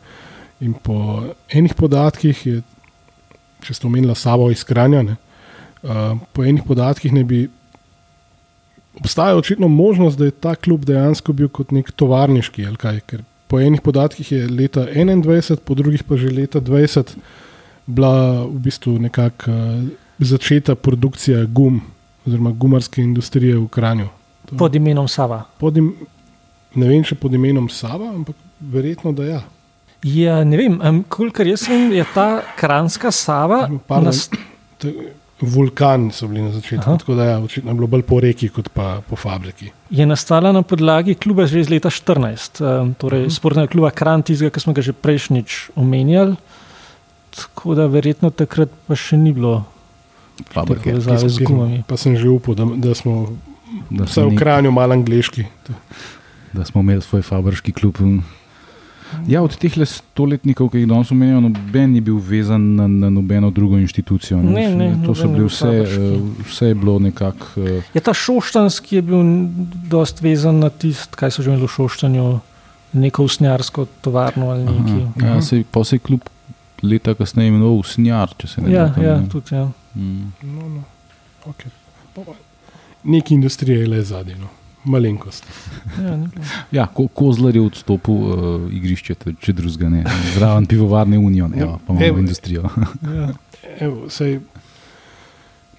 [0.59, 2.61] In po enih podatkih, je,
[3.63, 5.15] če ste omenili Savo iz Kranja, ne,
[5.83, 7.47] eh, po enih podatkih ne bi
[8.95, 12.99] obstajala očitno možnost, da je ta klub dejansko bil kot nek tovarniški ali kaj.
[13.01, 17.15] Ker po enih podatkih je leta 21, po drugih pa že leta 20
[17.85, 18.11] bila
[18.43, 19.83] v bistvu nekako uh,
[20.19, 21.81] začeta produkcija gum
[22.25, 24.07] oziroma gumarske industrije v Kranju.
[24.45, 25.43] To- Pod imenom Sava.
[25.57, 25.91] pod im,
[26.75, 29.41] ne vem, če pod imenom Sava, ampak verjetno da ja.
[30.03, 32.27] Ja, ne vem, um, kolikor jaz vem, je ta
[32.57, 33.69] kranska Sava.
[33.87, 34.29] Pardon, nas-
[34.77, 34.93] t-
[35.35, 36.97] Vulkan so bili na začetku, Aha.
[36.97, 39.67] tako da ja, očitno je bilo bolj po reki kot pa po fabriki.
[39.89, 44.49] Je nastala na podlagi kluba že iz leta 14, um, torej sportnega kluba Kran, tistega,
[44.49, 46.35] ki smo ga že prejšnjič omenjali.
[47.31, 49.65] Tako da verjetno takrat pa še ni bilo
[50.49, 50.95] Fabrike.
[50.99, 51.83] z gumami.
[51.83, 53.35] Pa sem že upal, da, da smo
[53.89, 55.43] Da smo, v Kranju malo angliški.
[56.53, 57.97] da smo imeli svoj fabrški klub.
[59.27, 63.51] Ja, od teh stoletnikov, ki jih danes omenjajo, noben ni bil vezan na, na nobeno
[63.51, 64.37] drugo inštitucijo.
[64.41, 67.47] Ne, ne, to so noben ni bili bil vse, eh, vse je bilo nekako.
[67.61, 69.21] eh, Je ta šoštanski je bil
[69.89, 72.39] dost vezan na tisto, kaj so že imeli v šoštanju,
[72.93, 75.01] neko usnjarsko tovarno ali nekaj.
[75.21, 76.21] Aha, ja, se, pa se je kljub
[76.83, 79.29] leta kasneje imenoval Snjar, če se ne Ja, motim, ja, ne.
[79.29, 79.65] tudi ja.
[79.95, 80.31] Mm.
[80.43, 80.83] No, no.
[81.45, 81.69] Okay.
[83.03, 84.35] Neki industrije je le zadnji.
[84.85, 85.45] Malenkost.
[85.97, 86.17] Ja.
[86.71, 88.35] Ja, ko, Kozlar je odstopil uh,
[88.71, 90.03] igrišče, če- drugega ne.
[90.35, 92.19] Zraven pivovarne Union, evo, pa imamo Evo.
[92.19, 92.69] industrijo.
[93.03, 93.29] ja.
[93.79, 94.39] Evo, sej,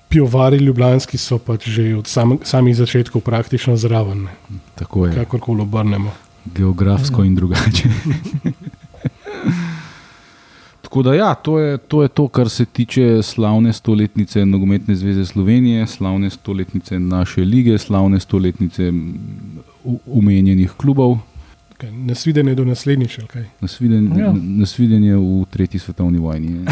[0.08, 4.58] pivovari ljubljanski so pač že od sam, samih začetkov praktično zraven, ne.
[4.74, 6.12] Tako je, kakorkoli obrnemo.
[6.46, 7.88] geografsko in drugače.
[10.96, 15.24] Tako da, ja, to, je, to je to, kar se tiče slavne stoletnice Nogometne zveze
[15.24, 18.92] Slovenije, slavne stoletnice naše lige, slavne stoletnice
[20.06, 21.18] umenjenih klubov.
[21.76, 23.44] Kaj, nasvidenje do naslednjič, ali kaj?
[23.60, 24.32] Nasviden, ja.
[24.42, 26.64] nasvidenje v tretji svetovni vojni.